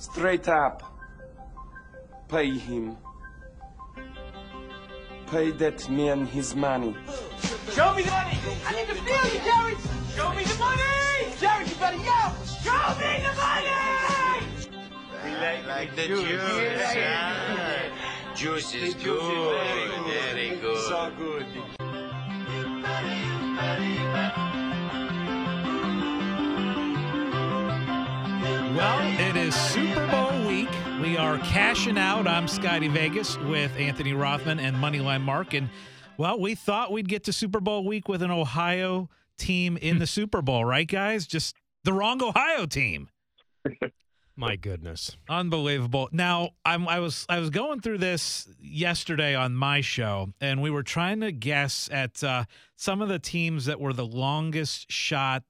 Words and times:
Straight 0.00 0.48
up. 0.48 0.82
Pay 2.28 2.56
him. 2.58 2.96
Pay 5.30 5.50
that 5.52 5.88
man 5.90 6.26
his 6.26 6.56
money. 6.56 6.96
Show 7.72 7.94
me 7.94 8.02
the 8.02 8.10
money! 8.10 8.38
I 8.66 8.72
need 8.74 8.88
to 8.88 8.94
feel 8.94 9.24
you, 9.32 9.40
Jared! 9.44 9.78
Show 10.16 10.34
me 10.34 10.44
the 10.44 10.58
money! 10.58 10.82
Jared, 11.38 11.68
you 11.68 11.74
better 11.76 11.98
yell! 11.98 12.34
Show 12.64 12.80
me 12.98 13.22
the 13.22 13.34
money! 13.36 13.60
like, 15.40 15.66
like 15.66 15.96
the 15.96 16.06
juice. 16.06 16.40
ah. 16.96 18.34
Juice 18.34 18.74
is 18.74 18.94
good. 18.94 19.20
Very 20.06 20.56
good. 20.56 20.78
So 20.88 21.12
good. 21.18 21.46
Well, 28.76 29.20
it 29.20 29.36
is 29.36 29.54
Super 29.54 29.74
Bowl 29.74 29.80
week. 29.80 29.88
We 29.88 29.89
are 31.20 31.36
cashing 31.40 31.98
out. 31.98 32.26
I'm 32.26 32.48
Scotty 32.48 32.88
Vegas 32.88 33.36
with 33.40 33.70
Anthony 33.76 34.14
Rothman 34.14 34.58
and 34.58 34.74
Moneyline 34.74 35.20
Mark. 35.20 35.52
And, 35.52 35.68
well, 36.16 36.40
we 36.40 36.54
thought 36.54 36.92
we'd 36.92 37.10
get 37.10 37.24
to 37.24 37.32
Super 37.32 37.60
Bowl 37.60 37.84
week 37.84 38.08
with 38.08 38.22
an 38.22 38.30
Ohio 38.30 39.10
team 39.36 39.76
in 39.76 39.98
the 39.98 40.06
Super 40.06 40.40
Bowl, 40.40 40.64
right, 40.64 40.88
guys? 40.88 41.26
Just 41.26 41.56
the 41.84 41.92
wrong 41.92 42.22
Ohio 42.22 42.64
team. 42.64 43.10
My 44.36 44.56
goodness. 44.56 45.14
Unbelievable. 45.28 46.08
Now, 46.10 46.52
I'm, 46.64 46.88
I 46.88 47.00
was 47.00 47.26
I 47.28 47.38
was 47.38 47.50
going 47.50 47.82
through 47.82 47.98
this 47.98 48.48
yesterday 48.58 49.34
on 49.34 49.54
my 49.54 49.82
show, 49.82 50.32
and 50.40 50.62
we 50.62 50.70
were 50.70 50.82
trying 50.82 51.20
to 51.20 51.32
guess 51.32 51.90
at 51.92 52.24
uh, 52.24 52.44
some 52.76 53.02
of 53.02 53.10
the 53.10 53.18
teams 53.18 53.66
that 53.66 53.78
were 53.78 53.92
the 53.92 54.06
longest 54.06 54.90
shot 54.90 55.42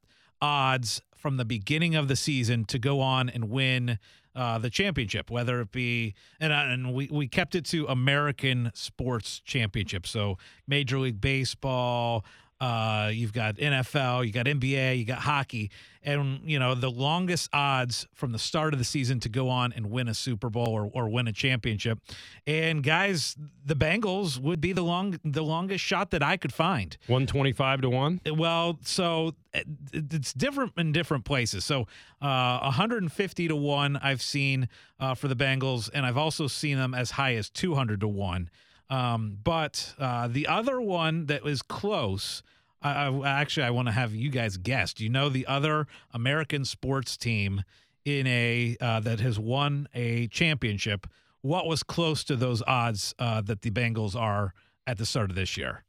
odds 0.42 1.00
from 1.14 1.36
the 1.36 1.44
beginning 1.44 1.94
of 1.94 2.08
the 2.08 2.16
season 2.16 2.64
to 2.64 2.78
go 2.80 3.00
on 3.00 3.28
and 3.28 3.50
win 3.50 4.00
uh, 4.34 4.58
the 4.58 4.70
championship, 4.70 5.30
whether 5.30 5.60
it 5.60 5.72
be 5.72 6.14
and 6.38 6.52
uh, 6.52 6.64
and 6.66 6.94
we 6.94 7.08
we 7.10 7.28
kept 7.28 7.54
it 7.54 7.64
to 7.66 7.86
American 7.86 8.70
sports 8.74 9.40
championship, 9.44 10.06
so 10.06 10.38
Major 10.66 10.98
League 10.98 11.20
Baseball. 11.20 12.24
Uh, 12.60 13.10
you've 13.12 13.32
got 13.32 13.56
NFL, 13.56 14.26
you 14.26 14.32
got 14.32 14.44
NBA, 14.46 14.98
you 14.98 15.04
got 15.06 15.20
hockey, 15.20 15.70
and 16.02 16.40
you 16.44 16.58
know 16.58 16.74
the 16.74 16.90
longest 16.90 17.48
odds 17.54 18.06
from 18.14 18.32
the 18.32 18.38
start 18.38 18.74
of 18.74 18.78
the 18.78 18.84
season 18.84 19.18
to 19.20 19.30
go 19.30 19.48
on 19.48 19.72
and 19.72 19.90
win 19.90 20.08
a 20.08 20.14
Super 20.14 20.50
Bowl 20.50 20.68
or, 20.68 20.90
or 20.92 21.08
win 21.08 21.26
a 21.26 21.32
championship. 21.32 21.98
And 22.46 22.82
guys, 22.82 23.34
the 23.64 23.74
Bengals 23.74 24.38
would 24.38 24.60
be 24.60 24.72
the 24.74 24.82
long 24.82 25.18
the 25.24 25.42
longest 25.42 25.82
shot 25.82 26.10
that 26.10 26.22
I 26.22 26.36
could 26.36 26.52
find. 26.52 26.96
125 27.06 27.80
to 27.80 27.88
1? 27.90 28.20
Well, 28.36 28.78
so 28.82 29.34
it- 29.54 29.66
it's 29.92 30.32
different 30.34 30.72
in 30.76 30.92
different 30.92 31.24
places. 31.24 31.64
So, 31.64 31.86
uh, 32.20 32.60
150 32.60 33.48
to 33.48 33.56
one 33.56 33.96
I've 33.96 34.20
seen 34.22 34.68
uh, 35.00 35.14
for 35.14 35.28
the 35.28 35.36
Bengals, 35.36 35.88
and 35.94 36.04
I've 36.04 36.18
also 36.18 36.46
seen 36.46 36.76
them 36.76 36.92
as 36.94 37.12
high 37.12 37.36
as 37.36 37.48
200 37.48 38.00
to 38.00 38.08
one. 38.08 38.50
Um, 38.90 39.38
but 39.44 39.94
uh, 39.98 40.28
the 40.28 40.46
other 40.48 40.80
one 40.80 41.26
that 41.26 41.42
was 41.44 41.62
close, 41.62 42.42
I, 42.82 43.06
I 43.06 43.40
actually 43.40 43.64
I 43.64 43.70
want 43.70 43.88
to 43.88 43.92
have 43.92 44.14
you 44.14 44.30
guys 44.30 44.56
guess. 44.56 44.92
Do 44.92 45.04
you 45.04 45.10
know 45.10 45.28
the 45.28 45.46
other 45.46 45.86
American 46.12 46.64
sports 46.64 47.16
team 47.16 47.62
in 48.04 48.26
a 48.26 48.76
uh, 48.80 49.00
that 49.00 49.20
has 49.20 49.38
won 49.38 49.88
a 49.94 50.26
championship? 50.28 51.06
What 51.42 51.66
was 51.66 51.82
close 51.82 52.24
to 52.24 52.36
those 52.36 52.62
odds 52.66 53.14
uh, 53.18 53.40
that 53.42 53.62
the 53.62 53.70
Bengals 53.70 54.14
are 54.16 54.52
at 54.86 54.98
the 54.98 55.06
start 55.06 55.30
of 55.30 55.36
this 55.36 55.56
year? 55.56 55.84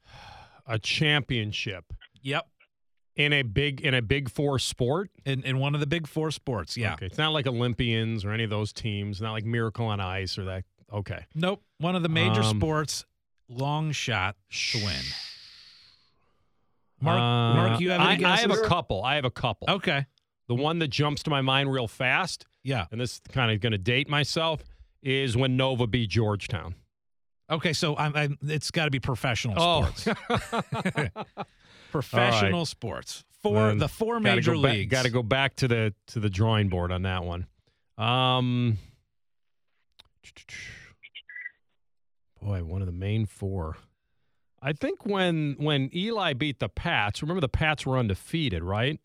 A 0.68 0.78
championship 0.80 1.86
Yep. 2.22 2.48
in 3.16 3.34
a 3.34 3.42
big 3.42 3.82
in 3.82 3.94
a 3.96 4.02
big 4.02 4.30
four 4.30 4.60
sport? 4.60 5.10
In, 5.26 5.44
in 5.44 5.58
one 5.58 5.74
of 5.74 5.80
the 5.82 5.88
big 5.88 6.08
four 6.08 6.30
sports, 6.30 6.78
yeah. 6.78 6.94
Okay. 6.94 7.08
It's 7.08 7.18
not 7.18 7.34
like 7.34 7.48
Olympians 7.48 8.24
or 8.24 8.32
any 8.32 8.44
of 8.44 8.50
those 8.52 8.72
teams, 8.72 9.20
not 9.22 9.32
like 9.32 9.44
Miracle 9.44 9.88
on 9.88 10.00
Ice 10.00 10.38
or 10.38 10.46
that. 10.46 10.64
Okay. 10.92 11.26
Nope. 11.36 11.64
One 11.78 11.96
of 11.96 12.04
the 12.04 12.10
major 12.10 12.42
Um, 12.42 12.58
sports, 12.58 13.06
long 13.48 13.92
shot 13.92 14.36
to 14.72 14.78
win. 14.80 14.96
Mark, 17.00 17.18
Uh, 17.20 17.56
Mark, 17.56 17.80
you 17.82 17.90
have 17.92 18.02
any 18.02 18.24
I, 18.26 18.34
I 18.34 18.38
have 18.38 18.52
a 18.52 18.62
couple. 18.62 19.04
I 19.04 19.16
have 19.16 19.26
a 19.26 19.32
couple. 19.32 19.68
Okay. 19.70 20.06
The 20.48 20.56
one 20.56 20.80
that 20.80 20.90
jumps 20.90 21.24
to 21.24 21.30
my 21.30 21.42
mind 21.42 21.72
real 21.72 21.88
fast, 21.88 22.46
Yeah. 22.64 22.86
and 22.92 23.00
this 23.00 23.14
is 23.14 23.22
kind 23.32 23.52
of 23.52 23.60
going 23.62 23.72
to 23.72 23.78
date 23.78 24.10
myself, 24.10 24.64
is 25.02 25.36
when 25.38 25.56
Nova 25.58 25.88
beat 25.88 26.10
Georgetown. 26.10 26.76
Okay. 27.50 27.74
So 27.74 27.96
I'm, 27.98 28.16
I'm 28.16 28.38
it's 28.44 28.70
got 28.70 28.86
to 28.86 28.92
be 28.92 29.00
professional 29.00 29.56
Oh. 29.58 29.92
sports. 29.96 30.20
professional 31.92 32.66
sports. 32.66 33.24
Four 33.42 33.70
Then 33.70 33.78
the 33.80 33.88
four 33.88 34.20
major 34.20 34.54
go 34.54 34.60
leagues. 34.60 34.92
Got 34.92 35.04
to 35.06 35.10
go 35.10 35.24
back 35.24 35.56
to 35.56 35.68
the 35.68 35.94
to 36.08 36.20
the 36.20 36.30
drawing 36.30 36.70
board 36.70 36.92
on 36.92 37.02
that 37.04 37.24
one. 37.24 37.48
Um, 37.98 38.78
boy, 42.42 42.64
one 42.64 42.82
of 42.82 42.86
the 42.88 42.92
main 42.94 43.26
four. 43.26 43.78
I 44.62 44.74
think 44.74 45.06
when 45.06 45.56
when 45.60 45.90
Eli 45.96 46.34
beat 46.34 46.60
the 46.60 46.70
Pats, 46.70 47.22
remember 47.22 47.42
the 47.42 47.50
Pats 47.50 47.86
were 47.86 47.98
undefeated, 47.98 48.64
right? 48.64 49.00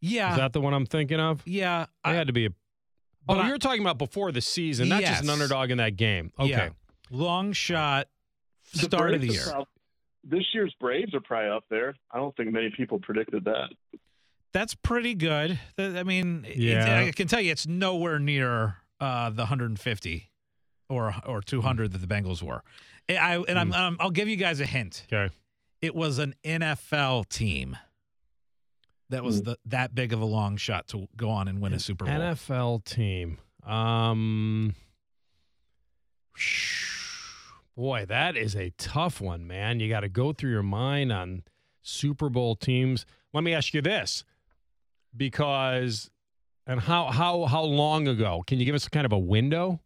Yeah. 0.00 0.32
Is 0.32 0.36
that 0.38 0.52
the 0.52 0.60
one 0.60 0.74
I'm 0.74 0.86
thinking 0.86 1.18
of? 1.20 1.42
yeah. 1.46 1.86
I 2.04 2.10
I- 2.12 2.14
had 2.14 2.26
to 2.28 2.32
be 2.32 2.46
a. 2.46 2.50
but 3.26 3.36
Oh, 3.38 3.40
I- 3.40 3.48
you're 3.48 3.58
talking 3.58 3.80
about 3.80 3.98
before 3.98 4.30
the 4.32 4.40
season, 4.40 4.88
not 4.88 5.02
just 5.02 5.22
an 5.22 5.30
underdog 5.30 5.70
in 5.70 5.78
that 5.78 5.96
game. 5.96 6.32
Okay. 6.38 6.50
yeah. 6.50 6.68
Long 7.10 7.52
shot. 7.52 8.08
The 8.72 8.78
Start 8.80 9.14
of 9.14 9.20
the 9.20 9.28
year. 9.28 9.42
are 9.48 9.52
prob- 9.52 9.68
this 10.24 10.44
year's 10.54 10.74
Braves 10.80 11.14
are 11.14 11.20
probably 11.20 11.50
up 11.50 11.64
there. 11.70 11.94
I 12.10 12.16
don't 12.18 12.34
think 12.36 12.50
many 12.52 12.70
people 12.76 12.98
predicted 12.98 13.44
that. 13.44 13.68
That's 14.52 14.74
pretty 14.74 15.14
good. 15.14 15.58
I 15.78 16.02
mean, 16.04 16.44
it- 16.48 16.56
Yeah. 16.56 17.04
I 17.08 17.10
can 17.12 17.26
tell 17.28 17.40
you 17.40 17.50
it's 17.52 17.66
nowhere 17.66 18.18
near 18.18 18.76
uh, 19.00 19.30
the 19.30 19.42
150 19.42 20.30
or 20.94 21.14
or 21.26 21.42
200 21.42 21.92
that 21.92 21.98
the 21.98 22.06
Bengals 22.06 22.42
were. 22.42 22.62
And 23.08 23.18
I 23.18 23.36
and 23.36 23.58
I'm, 23.58 23.72
um, 23.72 23.96
I'll 24.00 24.10
give 24.10 24.28
you 24.28 24.36
guys 24.36 24.60
a 24.60 24.66
hint. 24.66 25.06
Okay. 25.12 25.32
It 25.82 25.94
was 25.94 26.18
an 26.18 26.34
NFL 26.44 27.28
team 27.28 27.76
that 29.10 29.22
was 29.22 29.38
Hmm. 29.40 29.44
the, 29.44 29.58
that 29.66 29.94
big 29.94 30.12
of 30.14 30.20
a 30.20 30.24
long 30.24 30.56
shot 30.56 30.88
to 30.88 31.06
go 31.16 31.28
on 31.28 31.46
and 31.48 31.60
win 31.60 31.74
a 31.74 31.78
Super 31.78 32.06
Bowl. 32.06 32.14
NFL 32.14 32.84
team. 32.84 33.38
Um, 33.66 34.74
boy, 37.76 38.06
that 38.06 38.36
is 38.36 38.54
a 38.56 38.70
tough 38.78 39.20
one, 39.20 39.46
man. 39.46 39.80
You 39.80 39.88
got 39.88 40.00
to 40.00 40.08
go 40.08 40.32
through 40.32 40.50
your 40.50 40.62
mind 40.62 41.12
on 41.12 41.42
Super 41.82 42.28
Bowl 42.28 42.56
teams. 42.56 43.04
Let 43.32 43.44
me 43.44 43.52
ask 43.54 43.74
you 43.74 43.82
this, 43.82 44.24
because 45.16 46.10
and 46.66 46.80
how 46.80 47.10
how 47.10 47.44
how 47.44 47.62
long 47.62 48.08
ago? 48.08 48.42
Can 48.46 48.58
you 48.58 48.64
give 48.64 48.74
us 48.74 48.88
kind 48.88 49.04
of 49.06 49.12
a 49.12 49.18
window? 49.18 49.80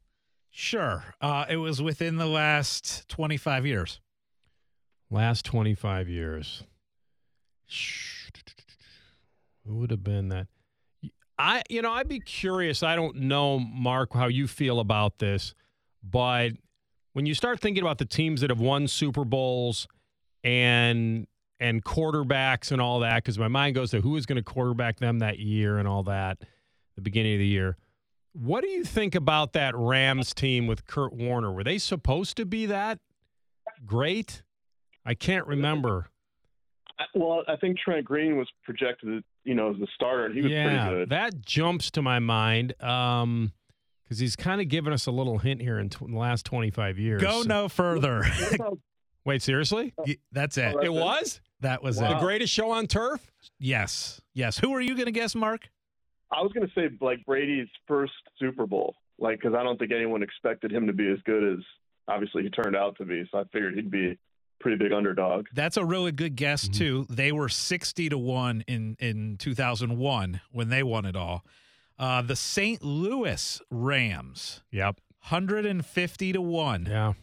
Sure. 0.60 1.04
Uh, 1.20 1.44
it 1.48 1.56
was 1.56 1.80
within 1.80 2.16
the 2.16 2.26
last 2.26 3.08
25 3.08 3.64
years. 3.64 4.00
Last 5.10 5.44
twenty 5.44 5.74
five 5.74 6.08
years. 6.08 6.64
Who 9.64 9.76
would 9.76 9.90
have 9.90 10.02
been 10.02 10.28
that? 10.28 10.48
I 11.38 11.62
you 11.70 11.80
know 11.80 11.92
I'd 11.92 12.08
be 12.08 12.20
curious. 12.20 12.82
I 12.82 12.94
don't 12.96 13.16
know, 13.16 13.58
Mark, 13.58 14.12
how 14.12 14.26
you 14.26 14.46
feel 14.46 14.80
about 14.80 15.18
this, 15.18 15.54
but 16.02 16.50
when 17.14 17.24
you 17.24 17.34
start 17.34 17.60
thinking 17.60 17.82
about 17.82 17.98
the 17.98 18.04
teams 18.04 18.42
that 18.42 18.50
have 18.50 18.60
won 18.60 18.86
Super 18.86 19.24
Bowls 19.24 19.86
and 20.44 21.26
and 21.58 21.82
quarterbacks 21.84 22.70
and 22.70 22.80
all 22.80 23.00
that, 23.00 23.22
because 23.22 23.38
my 23.38 23.48
mind 23.48 23.76
goes 23.76 23.92
to 23.92 24.00
who 24.00 24.16
is 24.16 24.26
going 24.26 24.36
to 24.36 24.42
quarterback 24.42 24.98
them 24.98 25.20
that 25.20 25.38
year 25.38 25.78
and 25.78 25.88
all 25.88 26.02
that, 26.02 26.42
the 26.96 27.00
beginning 27.00 27.34
of 27.34 27.38
the 27.38 27.46
year. 27.46 27.76
What 28.40 28.62
do 28.62 28.68
you 28.68 28.84
think 28.84 29.14
about 29.16 29.52
that 29.54 29.74
Rams 29.76 30.32
team 30.32 30.66
with 30.68 30.86
Kurt 30.86 31.12
Warner? 31.12 31.52
Were 31.52 31.64
they 31.64 31.78
supposed 31.78 32.36
to 32.36 32.46
be 32.46 32.66
that 32.66 32.98
great? 33.84 34.42
I 35.04 35.14
can't 35.14 35.46
remember. 35.46 36.10
Well, 37.14 37.42
I 37.48 37.56
think 37.56 37.78
Trent 37.78 38.04
Green 38.04 38.36
was 38.36 38.48
projected, 38.64 39.22
you 39.44 39.54
know, 39.54 39.70
as 39.70 39.76
the 39.78 39.86
starter, 39.94 40.26
and 40.26 40.34
he 40.34 40.42
was 40.42 40.50
yeah, 40.52 40.64
pretty 40.88 40.94
good. 41.00 41.08
that 41.10 41.40
jumps 41.40 41.90
to 41.92 42.02
my 42.02 42.18
mind 42.18 42.80
um, 42.82 43.52
because 44.04 44.18
he's 44.18 44.36
kind 44.36 44.60
of 44.60 44.68
given 44.68 44.92
us 44.92 45.06
a 45.06 45.10
little 45.12 45.38
hint 45.38 45.60
here 45.60 45.78
in, 45.78 45.88
tw- 45.90 46.02
in 46.02 46.12
the 46.12 46.18
last 46.18 46.44
25 46.46 46.98
years. 46.98 47.22
Go 47.22 47.42
So- 47.42 47.48
no 47.48 47.68
further. 47.68 48.24
Wait, 49.24 49.42
seriously? 49.42 49.94
Y- 49.98 50.16
That's 50.32 50.56
it. 50.58 50.74
Oh, 50.76 50.80
It 50.82 50.92
was 50.92 51.40
That 51.60 51.82
was 51.82 52.00
Wow. 52.00 52.14
the 52.14 52.20
greatest 52.20 52.52
show 52.52 52.70
on 52.70 52.86
turf. 52.86 53.32
Yes. 53.58 54.20
Yes. 54.34 54.58
Who 54.58 54.72
are 54.74 54.80
you 54.80 54.94
going 54.94 55.06
to 55.06 55.12
guess, 55.12 55.34
Mark? 55.34 55.68
I 56.30 56.42
was 56.42 56.52
going 56.52 56.66
to 56.66 56.72
say 56.74 56.88
like 57.00 57.24
Brady's 57.24 57.68
first 57.86 58.12
Super 58.38 58.66
Bowl, 58.66 58.94
like 59.18 59.40
because 59.40 59.54
I 59.54 59.62
don't 59.62 59.78
think 59.78 59.92
anyone 59.92 60.22
expected 60.22 60.70
him 60.72 60.86
to 60.86 60.92
be 60.92 61.08
as 61.10 61.18
good 61.24 61.42
as 61.58 61.64
obviously 62.06 62.42
he 62.42 62.50
turned 62.50 62.76
out 62.76 62.96
to 62.98 63.04
be. 63.04 63.24
So 63.30 63.38
I 63.38 63.44
figured 63.52 63.74
he'd 63.74 63.90
be 63.90 64.18
pretty 64.60 64.76
big 64.76 64.92
underdog. 64.92 65.46
That's 65.54 65.76
a 65.76 65.84
really 65.84 66.12
good 66.12 66.36
guess 66.36 66.64
Mm-hmm. 66.64 66.72
too. 66.78 67.06
They 67.08 67.32
were 67.32 67.48
sixty 67.48 68.08
to 68.08 68.18
one 68.18 68.62
in 68.66 68.96
in 69.00 69.36
two 69.38 69.54
thousand 69.54 69.96
one 69.98 70.40
when 70.52 70.68
they 70.68 70.82
won 70.82 71.04
it 71.04 71.16
all. 71.16 71.44
Uh, 71.98 72.22
the 72.22 72.36
St. 72.36 72.82
Louis 72.84 73.60
Rams, 73.70 74.62
Yep. 74.70 75.00
hundred 75.20 75.66
and 75.66 75.84
fifty 75.84 76.32
to 76.32 76.40
one. 76.40 76.86
Yeah. 76.88 77.14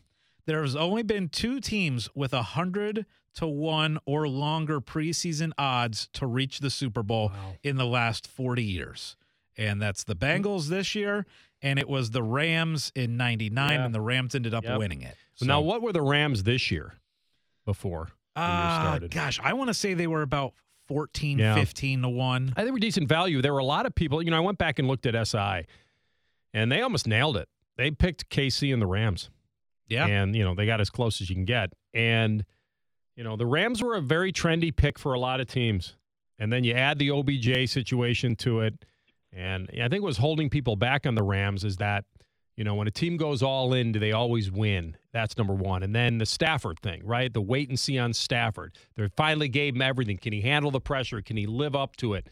There 0.47 0.61
has 0.61 0.75
only 0.75 1.01
been 1.03 1.29
two 1.29 1.59
teams 1.59 2.09
with 2.13 2.33
a 2.33 2.43
hundred 2.43 3.05
to 3.35 3.47
one 3.47 3.97
or 4.05 4.27
longer 4.27 4.81
preseason 4.81 5.51
odds 5.57 6.07
to 6.13 6.25
reach 6.25 6.59
the 6.59 6.69
Super 6.69 7.03
Bowl 7.03 7.29
Wow. 7.33 7.55
in 7.63 7.75
the 7.77 7.85
last 7.85 8.27
forty 8.27 8.63
years. 8.63 9.15
and 9.57 9.81
that's 9.81 10.03
the 10.03 10.15
Bengals 10.17 10.67
this 10.67 10.95
year, 10.95 11.25
and 11.61 11.79
it 11.79 11.87
was 11.87 12.11
the 12.11 12.21
Rams 12.21 12.91
in 12.93 13.15
'99, 13.15 13.71
Yeah. 13.71 13.85
and 13.85 13.95
the 13.95 14.01
Rams 14.01 14.35
ended 14.35 14.53
up 14.53 14.65
Yep. 14.65 14.77
winning 14.79 15.01
it. 15.01 15.15
So 15.35 15.45
now, 15.45 15.61
what 15.61 15.81
were 15.81 15.93
the 15.93 16.01
Rams 16.01 16.43
this 16.43 16.69
year? 16.71 16.95
Before 17.65 18.09
Ah, 18.35 18.99
gosh, 19.09 19.39
I 19.41 19.53
want 19.53 19.69
to 19.69 19.73
say 19.73 19.93
they 19.93 20.07
were 20.07 20.21
about 20.23 20.53
14, 20.87 21.39
Yeah. 21.39 21.55
15 21.55 22.01
to 22.01 22.09
one. 22.09 22.53
I 22.57 22.61
think 22.63 22.73
were 22.73 22.79
decent 22.79 23.07
value. 23.07 23.41
There 23.41 23.53
were 23.53 23.59
a 23.59 23.63
lot 23.65 23.85
of 23.85 23.95
people. 23.95 24.21
You 24.21 24.29
know, 24.29 24.37
I 24.37 24.41
went 24.41 24.57
back 24.57 24.77
and 24.77 24.87
looked 24.89 25.05
at 25.05 25.15
SI, 25.15 25.65
and 26.53 26.69
they 26.71 26.81
almost 26.81 27.07
nailed 27.07 27.37
it. 27.37 27.47
They 27.77 27.91
picked 27.91 28.29
KC 28.29 28.71
and 28.73 28.81
the 28.81 28.87
Rams. 28.87 29.29
Yeah. 29.87 30.05
and 30.07 30.35
you 30.35 30.43
know 30.43 30.53
they 30.55 30.65
got 30.65 30.81
as 30.81 30.89
close 30.89 31.21
as 31.21 31.29
you 31.29 31.35
can 31.35 31.45
get. 31.45 31.71
And 31.93 32.43
you 33.15 33.23
know 33.23 33.35
the 33.35 33.45
Rams 33.45 33.81
were 33.81 33.95
a 33.95 34.01
very 34.01 34.31
trendy 34.31 34.75
pick 34.75 34.99
for 34.99 35.13
a 35.13 35.19
lot 35.19 35.39
of 35.39 35.47
teams. 35.47 35.95
And 36.37 36.51
then 36.51 36.65
you 36.65 36.73
add 36.73 36.99
the 36.99 37.11
OBJ 37.11 37.69
situation 37.69 38.35
to 38.37 38.59
it, 38.59 38.83
and 39.31 39.69
I 39.81 39.87
think 39.87 40.03
what's 40.03 40.17
holding 40.17 40.49
people 40.49 40.75
back 40.75 41.05
on 41.05 41.15
the 41.15 41.23
Rams 41.23 41.63
is 41.63 41.77
that 41.77 42.03
you 42.57 42.63
know 42.65 42.75
when 42.75 42.87
a 42.87 42.91
team 42.91 43.15
goes 43.15 43.41
all 43.41 43.73
in, 43.73 43.93
do 43.93 43.99
they 43.99 44.11
always 44.11 44.51
win? 44.51 44.97
That's 45.13 45.37
number 45.37 45.53
one. 45.53 45.81
And 45.81 45.95
then 45.95 46.17
the 46.17 46.25
Stafford 46.25 46.79
thing, 46.81 47.05
right? 47.05 47.33
The 47.33 47.41
wait 47.41 47.69
and 47.69 47.79
see 47.79 47.97
on 47.97 48.13
Stafford. 48.13 48.75
They 48.97 49.07
finally 49.15 49.47
gave 49.47 49.75
him 49.75 49.81
everything. 49.81 50.17
Can 50.17 50.33
he 50.33 50.41
handle 50.41 50.71
the 50.71 50.81
pressure? 50.81 51.21
Can 51.21 51.37
he 51.37 51.45
live 51.47 51.73
up 51.73 51.95
to 51.97 52.15
it? 52.15 52.27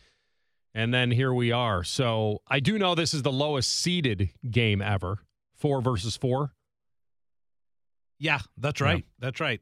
And 0.76 0.94
then 0.94 1.12
here 1.12 1.34
we 1.34 1.52
are. 1.52 1.84
So 1.84 2.42
I 2.48 2.60
do 2.60 2.78
know 2.78 2.96
this 2.96 3.14
is 3.14 3.22
the 3.22 3.32
lowest 3.32 3.74
seeded 3.74 4.32
game 4.50 4.82
ever, 4.82 5.20
four 5.56 5.82
versus 5.82 6.18
four. 6.18 6.52
Yeah, 8.20 8.40
that's 8.58 8.82
right. 8.82 9.06
That's 9.20 9.40
right. 9.40 9.62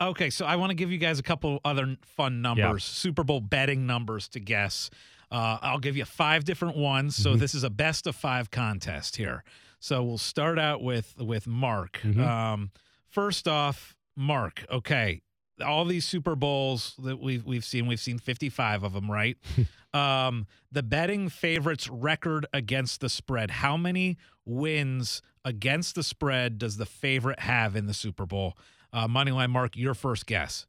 Okay, 0.00 0.28
so 0.30 0.44
I 0.44 0.56
want 0.56 0.70
to 0.70 0.74
give 0.74 0.92
you 0.92 0.98
guys 0.98 1.18
a 1.18 1.22
couple 1.22 1.60
other 1.64 1.96
fun 2.02 2.42
numbers, 2.42 2.84
Super 2.84 3.24
Bowl 3.24 3.40
betting 3.40 3.86
numbers 3.86 4.28
to 4.28 4.40
guess. 4.40 4.90
Uh, 5.30 5.58
I'll 5.62 5.78
give 5.78 5.96
you 5.96 6.04
five 6.04 6.44
different 6.44 6.76
ones. 6.76 7.16
So 7.16 7.34
this 7.38 7.54
is 7.54 7.64
a 7.64 7.70
best 7.70 8.06
of 8.06 8.14
five 8.14 8.50
contest 8.50 9.16
here. 9.16 9.42
So 9.80 10.02
we'll 10.02 10.18
start 10.18 10.58
out 10.58 10.82
with 10.82 11.14
with 11.18 11.46
Mark. 11.46 12.04
Um, 12.20 12.70
first 13.08 13.48
off, 13.48 13.96
Mark. 14.16 14.64
Okay, 14.70 15.22
all 15.64 15.84
these 15.84 16.04
Super 16.04 16.36
Bowls 16.36 16.94
that 17.02 17.18
we've 17.18 17.44
we've 17.44 17.64
seen, 17.64 17.86
we've 17.86 18.00
seen 18.00 18.18
fifty 18.18 18.48
five 18.50 18.82
of 18.84 18.92
them, 18.92 19.10
right? 19.10 19.36
um, 19.94 20.46
the 20.70 20.82
betting 20.82 21.28
favorites 21.30 21.88
record 21.88 22.46
against 22.52 23.00
the 23.00 23.08
spread. 23.08 23.50
How 23.50 23.76
many 23.76 24.18
wins 24.44 25.22
against 25.44 25.94
the 25.94 26.02
spread 26.02 26.58
does 26.58 26.76
the 26.76 26.86
favorite 26.86 27.40
have 27.40 27.74
in 27.76 27.86
the 27.86 27.94
Super 27.94 28.26
Bowl? 28.26 28.56
Uh, 28.96 29.06
Moneyline 29.06 29.50
Mark, 29.50 29.76
your 29.76 29.92
first 29.92 30.24
guess. 30.24 30.66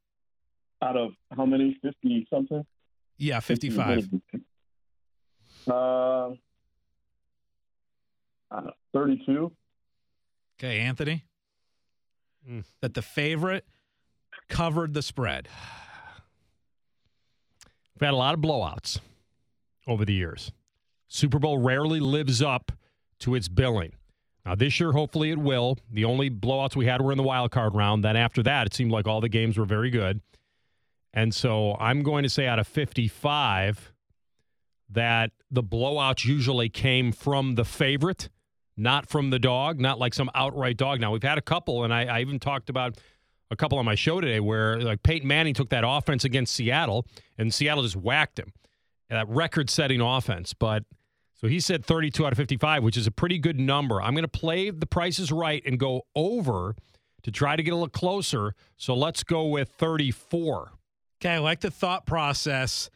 Out 0.81 0.97
of 0.97 1.12
how 1.35 1.45
many? 1.45 1.77
Fifty 1.81 2.27
something. 2.29 2.65
Yeah, 3.18 3.39
55. 3.39 4.09
Uh, 5.65 5.71
know, 5.71 6.35
thirty-two. 8.94 9.53
Okay, 10.59 10.79
Anthony. 10.81 11.24
Mm. 12.47 12.65
That 12.81 12.95
the 12.95 13.01
favorite 13.01 13.65
covered 14.50 14.94
the 14.94 15.01
spread. 15.01 15.47
We've 17.95 18.07
had 18.07 18.13
a 18.13 18.18
lot 18.18 18.33
of 18.33 18.41
blowouts 18.41 19.00
over 19.88 20.03
the 20.03 20.13
years. 20.13 20.51
Super 21.07 21.39
Bowl 21.39 21.59
rarely 21.59 22.01
lives 22.01 22.41
up 22.41 22.73
to 23.19 23.35
its 23.35 23.47
billing. 23.47 23.94
Now, 24.47 24.55
this 24.55 24.79
year, 24.79 24.94
hopefully, 24.94 25.29
it 25.29 25.38
will. 25.38 25.77
The 25.91 26.05
only 26.05 26.29
blowouts 26.29 26.73
we 26.73 26.85
had 26.85 27.01
were 27.01 27.11
in 27.11 27.17
the 27.17 27.23
wild 27.23 27.51
card 27.51 27.75
round. 27.75 28.05
Then, 28.05 28.15
after 28.15 28.41
that, 28.44 28.67
it 28.67 28.73
seemed 28.73 28.94
like 28.94 29.05
all 29.05 29.19
the 29.19 29.27
games 29.27 29.57
were 29.57 29.65
very 29.65 29.89
good. 29.89 30.21
And 31.13 31.35
so, 31.35 31.75
I'm 31.81 32.01
going 32.01 32.23
to 32.23 32.29
say 32.29 32.47
out 32.47 32.57
of 32.57 32.65
55 32.65 33.91
that 34.91 35.31
the 35.51 35.61
blowouts 35.61 36.23
usually 36.23 36.69
came 36.69 37.11
from 37.11 37.55
the 37.55 37.65
favorite, 37.65 38.29
not 38.77 39.09
from 39.09 39.31
the 39.31 39.39
dog, 39.39 39.81
not 39.81 39.99
like 39.99 40.13
some 40.13 40.31
outright 40.33 40.77
dog. 40.77 41.01
Now, 41.01 41.11
we've 41.11 41.21
had 41.21 41.38
a 41.38 41.41
couple, 41.41 41.83
and 41.83 41.94
I, 41.94 42.05
I 42.05 42.21
even 42.21 42.39
talked 42.39 42.69
about 42.69 42.97
a 43.51 43.57
couple 43.57 43.77
on 43.79 43.83
my 43.83 43.95
show 43.95 44.21
today 44.21 44.39
where 44.39 44.79
like 44.79 45.03
Peyton 45.03 45.27
Manning 45.27 45.55
took 45.55 45.71
that 45.71 45.83
offense 45.85 46.23
against 46.23 46.55
Seattle 46.55 47.05
and 47.38 47.53
Seattle 47.53 47.83
just 47.83 47.97
whacked 47.97 48.39
him. 48.39 48.53
That 49.09 49.27
record 49.27 49.69
setting 49.69 49.99
offense. 49.99 50.53
But 50.53 50.83
so 51.37 51.47
he 51.47 51.59
said 51.59 51.85
32 51.85 52.25
out 52.25 52.31
of 52.33 52.37
55, 52.37 52.83
which 52.83 52.97
is 52.97 53.07
a 53.07 53.11
pretty 53.11 53.37
good 53.39 53.59
number. 53.59 54.01
I'm 54.01 54.13
going 54.13 54.23
to 54.23 54.27
play 54.27 54.69
the 54.71 54.85
prices 54.87 55.31
right 55.31 55.61
and 55.65 55.79
go 55.79 56.01
over 56.15 56.75
to 57.23 57.31
try 57.31 57.55
to 57.55 57.63
get 57.63 57.71
a 57.71 57.75
little 57.75 57.89
closer. 57.89 58.53
So 58.77 58.93
let's 58.95 59.23
go 59.23 59.45
with 59.47 59.69
34. 59.69 60.71
Okay, 61.21 61.35
I 61.35 61.37
like 61.39 61.61
the 61.61 61.71
thought 61.71 62.05
process, 62.05 62.89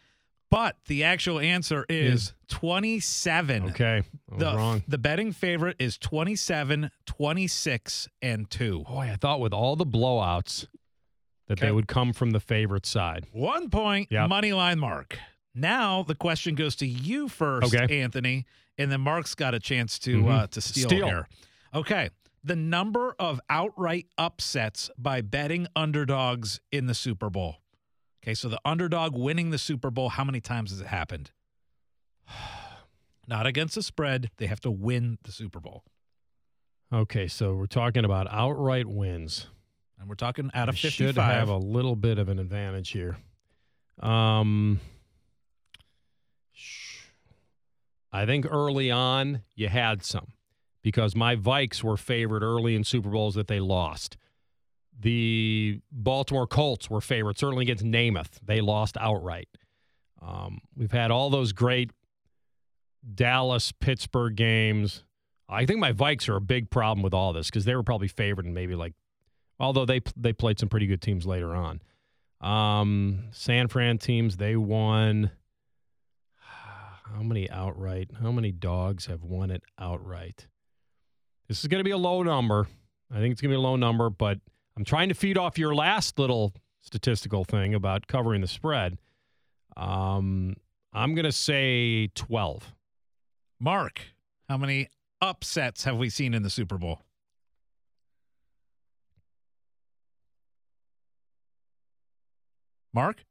but 0.50 0.76
the 0.88 1.04
actual 1.04 1.40
answer 1.40 1.86
is 1.90 2.34
27. 2.50 3.70
Okay. 3.72 4.04
I 4.30 4.34
was 4.34 4.40
The, 4.40 4.56
wrong. 4.58 4.84
the 4.88 4.98
betting 4.98 5.32
favorite 5.32 5.76
is 5.80 5.98
27, 5.98 6.92
26, 7.06 8.08
and 8.22 8.50
2. 8.50 8.84
Boy, 8.88 9.10
I 9.12 9.16
thought 9.16 9.40
with 9.40 9.54
all 9.54 9.76
the 9.76 9.86
blowouts 9.86 10.68
that 11.48 11.60
Okay. 11.60 11.68
they 11.68 11.72
would 11.72 11.88
come 11.88 12.14
from 12.14 12.32
the 12.32 12.40
favorite 12.40 12.86
side. 12.86 13.26
One 13.32 13.70
point, 13.70 14.08
Yep. 14.12 14.30
Moneyline 14.30 14.78
Mark. 14.78 15.18
Now 15.54 16.04
the 16.04 16.16
question 16.16 16.56
goes 16.56 16.76
to 16.78 16.88
you 16.88 17.28
first, 17.28 17.74
Okay. 17.74 18.02
Anthony, 18.02 18.46
and 18.78 18.92
then 18.92 19.02
Mark's 19.02 19.36
got 19.36 19.54
a 19.54 19.60
chance 19.60 20.00
to 20.00 20.22
Mhm. 20.24 20.30
uh, 20.32 20.48
to 20.48 20.62
steal, 20.62 20.88
Steal. 20.88 21.06
here. 21.08 21.28
Okay, 21.74 22.10
the 22.44 22.56
number 22.56 23.16
of 23.20 23.40
outright 23.50 24.08
upsets 24.18 24.90
by 24.98 25.22
betting 25.22 25.68
underdogs 25.76 26.60
in 26.72 26.86
the 26.88 26.94
Super 26.96 27.30
Bowl. 27.30 27.58
Okay, 28.24 28.34
so 28.34 28.48
the 28.50 28.60
underdog 28.64 29.16
winning 29.16 29.50
the 29.50 29.58
Super 29.58 29.90
Bowl, 29.92 30.10
how 30.10 30.24
many 30.24 30.40
times 30.40 30.70
has 30.72 30.80
it 30.82 30.88
happened? 30.88 31.32
Not 33.28 33.46
against 33.46 33.76
the 33.76 33.84
spread; 33.84 34.30
they 34.38 34.48
have 34.48 34.60
to 34.62 34.72
win 34.72 35.18
the 35.24 35.32
Super 35.32 35.60
Bowl, 35.60 35.84
Okay, 36.94 37.28
so 37.28 37.56
we're 37.56 37.68
talking 37.68 38.04
about 38.04 38.28
outright 38.32 38.86
wins. 38.88 39.48
and 39.98 40.10
we're 40.10 40.16
talking 40.16 40.50
out 40.54 40.68
of 40.68 40.76
I 40.76 40.78
fifty-five. 40.80 41.16
should 41.16 41.18
have 41.22 41.48
a 41.50 41.58
little 41.58 41.96
bit 41.96 42.18
of 42.18 42.28
an 42.30 42.40
advantage 42.40 42.90
here. 42.90 43.18
Um, 44.00 44.80
I 48.12 48.26
think 48.26 48.46
early 48.50 48.92
on 48.92 49.42
you 49.56 49.70
had 49.70 50.04
some 50.04 50.34
because 50.82 51.16
my 51.16 51.36
Vikes 51.36 51.84
were 51.84 51.98
favored 51.98 52.44
early 52.44 52.76
in 52.76 52.84
Super 52.84 53.10
Bowls 53.10 53.36
that 53.36 53.48
they 53.48 53.60
lost. 53.60 54.18
The 55.00 55.80
Baltimore 55.92 56.48
Colts 56.48 56.90
were 56.90 57.02
favored 57.02 57.38
certainly 57.38 57.64
against 57.64 57.84
Namath. 57.84 58.40
They 58.44 58.62
lost 58.62 58.98
outright. 59.00 59.50
Um, 60.22 60.60
we've 60.76 60.92
had 60.92 61.10
all 61.10 61.30
those 61.30 61.54
great 61.54 61.92
Dallas 63.16 63.72
Pittsburgh 63.72 64.36
games. 64.36 65.04
I 65.50 65.66
think 65.66 65.80
my 65.80 65.92
Vikes 65.92 66.30
are 66.30 66.36
a 66.36 66.42
big 66.42 66.70
problem 66.70 67.02
with 67.04 67.14
all 67.14 67.34
this 67.34 67.48
because 67.48 67.66
they 67.66 67.76
were 67.76 67.84
probably 67.84 68.08
favored 68.08 68.46
and 68.46 68.54
maybe 68.54 68.76
like 68.76 68.94
although 69.60 69.86
they 69.86 70.02
they 70.16 70.34
played 70.34 70.60
some 70.60 70.70
pretty 70.70 70.88
good 70.88 71.02
teams 71.02 71.26
later 71.26 71.56
on. 71.56 71.82
Um, 72.42 73.26
San 73.32 73.68
Fran 73.68 73.98
teams 73.98 74.38
they 74.38 74.56
won. 74.56 75.32
How 77.14 77.24
many 77.24 77.50
outright? 77.50 78.10
How 78.22 78.32
many 78.32 78.52
dogs 78.52 79.06
have 79.08 79.24
won 79.24 79.52
it 79.52 79.64
outright? 79.80 80.48
This 81.48 81.60
is 81.60 81.68
going 81.68 81.80
to 81.80 81.84
be 81.84 81.92
a 81.92 81.98
low 81.98 82.24
number. 82.24 82.68
I 83.12 83.20
think 83.20 83.34
it's 83.34 83.42
going 83.42 83.50
to 83.52 83.58
be 83.58 83.60
a 83.60 83.68
low 83.68 83.76
number, 83.76 84.10
but 84.10 84.40
I'm 84.78 84.86
trying 84.86 85.10
to 85.10 85.16
feed 85.16 85.38
off 85.38 85.58
your 85.58 85.76
last 85.76 86.18
little 86.18 86.54
statistical 86.82 87.44
thing 87.44 87.74
about 87.74 88.08
covering 88.08 88.42
the 88.42 88.48
spread. 88.48 88.98
Um, 89.76 90.56
I'm 90.94 91.14
going 91.14 91.26
to 91.26 91.32
say 91.32 92.08
12. 92.16 92.74
Mark, 93.60 94.02
how 94.50 94.58
many 94.58 94.88
upsets 95.22 95.84
have 95.84 95.98
we 95.98 96.10
seen 96.10 96.34
in 96.34 96.44
the 96.44 96.50
Super 96.50 96.78
Bowl? 96.78 97.02
Mark? 102.94 103.24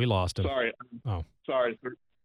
We 0.00 0.06
lost 0.06 0.38
him. 0.38 0.46
Sorry. 0.46 0.72
Oh. 1.04 1.24
Sorry. 1.46 1.78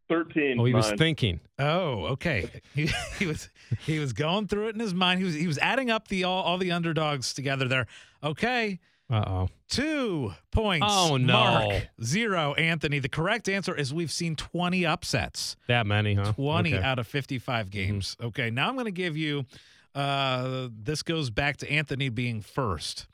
Thirteen. 0.08 0.60
Oh, 0.60 0.63
he 0.65 0.74
was 0.74 0.88
mine. 0.89 0.98
thinking. 0.98 1.39
Oh, 1.60 2.05
okay. 2.13 2.50
He, 2.74 2.89
he 3.20 3.25
was 3.25 3.50
he 3.86 4.00
was 4.00 4.13
going 4.13 4.48
through 4.48 4.70
it 4.70 4.75
in 4.75 4.79
his 4.79 4.94
mind. 4.94 5.20
He 5.20 5.25
was 5.25 5.34
he 5.36 5.46
was 5.48 5.58
adding 5.58 5.89
up 5.91 6.08
the 6.08 6.24
all, 6.24 6.44
all 6.44 6.58
the 6.58 6.72
underdogs 6.72 7.34
together 7.34 7.67
there. 7.67 7.88
Okay. 8.24 8.79
Uh 9.10 9.24
oh. 9.27 9.50
Two 9.67 10.34
points. 10.51 10.88
Oh, 10.89 11.17
no. 11.17 11.34
Mark. 11.34 11.88
Zero. 12.03 12.53
Anthony. 12.53 13.00
The 13.00 13.10
correct 13.10 13.50
answer 13.50 13.75
is 13.75 13.94
we've 13.94 14.12
seen 14.12 14.36
20 14.36 14.86
upsets. 14.86 15.55
That 15.67 15.86
many, 15.86 16.15
huh? 16.15 16.32
20 16.34 16.74
Okay. 16.75 16.84
out 16.84 16.98
of 16.98 17.05
55 17.08 17.70
games. 17.70 18.15
Okay, 18.22 18.50
now 18.50 18.67
I'm 18.70 18.74
going 18.75 18.86
to 18.86 18.91
give 18.91 19.17
you 19.17 19.46
uh 19.94 20.70
this 20.72 21.03
goes 21.03 21.29
back 21.29 21.58
to 21.58 21.70
Anthony 21.72 22.10
being 22.10 22.41
first. 22.41 23.08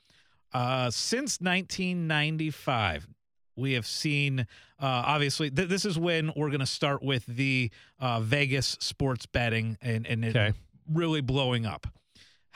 Uh 0.52 0.90
since 0.90 1.40
1995, 1.40 3.06
we 3.56 3.72
have 3.74 3.86
seen 3.86 4.40
uh 4.40 4.44
obviously 4.80 5.50
th- 5.50 5.68
this 5.68 5.84
is 5.84 5.98
when 5.98 6.32
we're 6.36 6.48
going 6.48 6.60
to 6.60 6.66
start 6.66 7.02
with 7.02 7.24
the 7.26 7.70
uh 8.00 8.20
Vegas 8.20 8.76
sports 8.80 9.26
betting 9.26 9.76
and 9.82 10.06
and 10.06 10.24
it 10.24 10.30
Okay. 10.36 10.52
really 10.90 11.20
blowing 11.20 11.66
up. 11.66 11.86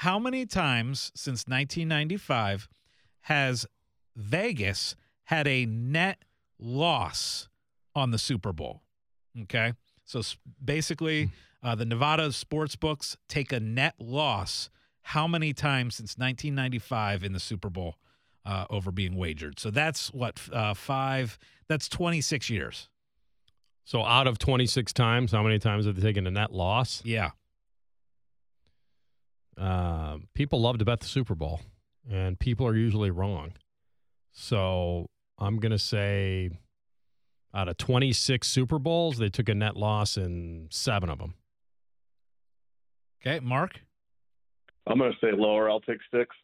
How 0.01 0.19
many 0.19 0.45
times 0.47 1.13
since 1.15 1.45
1995 1.49 2.69
has 3.23 3.67
Vegas 4.15 4.95
had 5.25 5.47
a 5.49 5.67
net 5.67 6.23
loss 6.59 7.49
on 7.95 8.11
the 8.11 8.19
Super 8.19 8.53
Bowl? 8.53 8.83
Okay. 9.43 9.73
So 10.05 10.23
basically, 10.65 11.31
uh, 11.63 11.75
the 11.75 11.85
Nevada 11.85 12.31
sports 12.33 12.77
books 12.77 13.17
take 13.29 13.53
a 13.53 13.61
net 13.61 13.95
loss 13.99 14.71
how 15.03 15.27
many 15.29 15.53
times 15.53 15.95
since 15.97 16.17
1995 16.19 17.23
in 17.25 17.33
the 17.33 17.41
Super 17.41 17.71
Bowl 17.71 17.97
uh, 18.47 18.67
over 18.71 18.91
being 18.91 19.17
wagered? 19.17 19.59
So 19.59 19.71
that's 19.71 20.13
what, 20.15 20.41
uh, 20.53 20.75
five, 20.75 21.39
that's 21.69 21.89
26 21.89 22.49
years. 22.49 22.89
So 23.85 24.05
out 24.05 24.27
of 24.27 24.39
26 24.39 24.93
times, 24.93 25.33
how 25.33 25.43
many 25.43 25.59
times 25.59 25.87
have 25.87 25.97
they 25.97 26.03
taken 26.03 26.27
a 26.27 26.31
net 26.31 26.53
loss? 26.53 27.03
Yeah. 27.05 27.31
Uh, 29.59 30.19
people 30.35 30.61
love 30.61 30.79
to 30.79 30.85
bet 30.85 31.01
the 31.01 31.07
Super 31.07 31.35
Bowl, 31.35 31.61
and 32.11 32.39
people 32.39 32.67
are 32.67 32.77
usually 32.77 33.11
wrong. 33.11 33.53
So 34.33 35.09
I'm 35.39 35.59
going 35.59 35.73
to 35.73 35.79
say 35.79 36.51
out 37.55 37.69
of 37.69 37.79
26 37.79 38.47
Super 38.47 38.79
Bowls, 38.79 39.19
they 39.19 39.29
took 39.29 39.49
a 39.49 39.55
net 39.55 39.77
loss 39.77 40.17
in 40.17 40.69
seven 40.71 41.09
of 41.09 41.19
them. 41.19 41.35
Okay. 43.23 43.41
Mark? 43.41 43.81
I'm 44.87 44.99
going 44.99 45.13
to 45.13 45.19
say 45.27 45.33
lower. 45.33 45.71
I'll 45.71 45.81
take 45.81 45.99
six. 46.13 46.37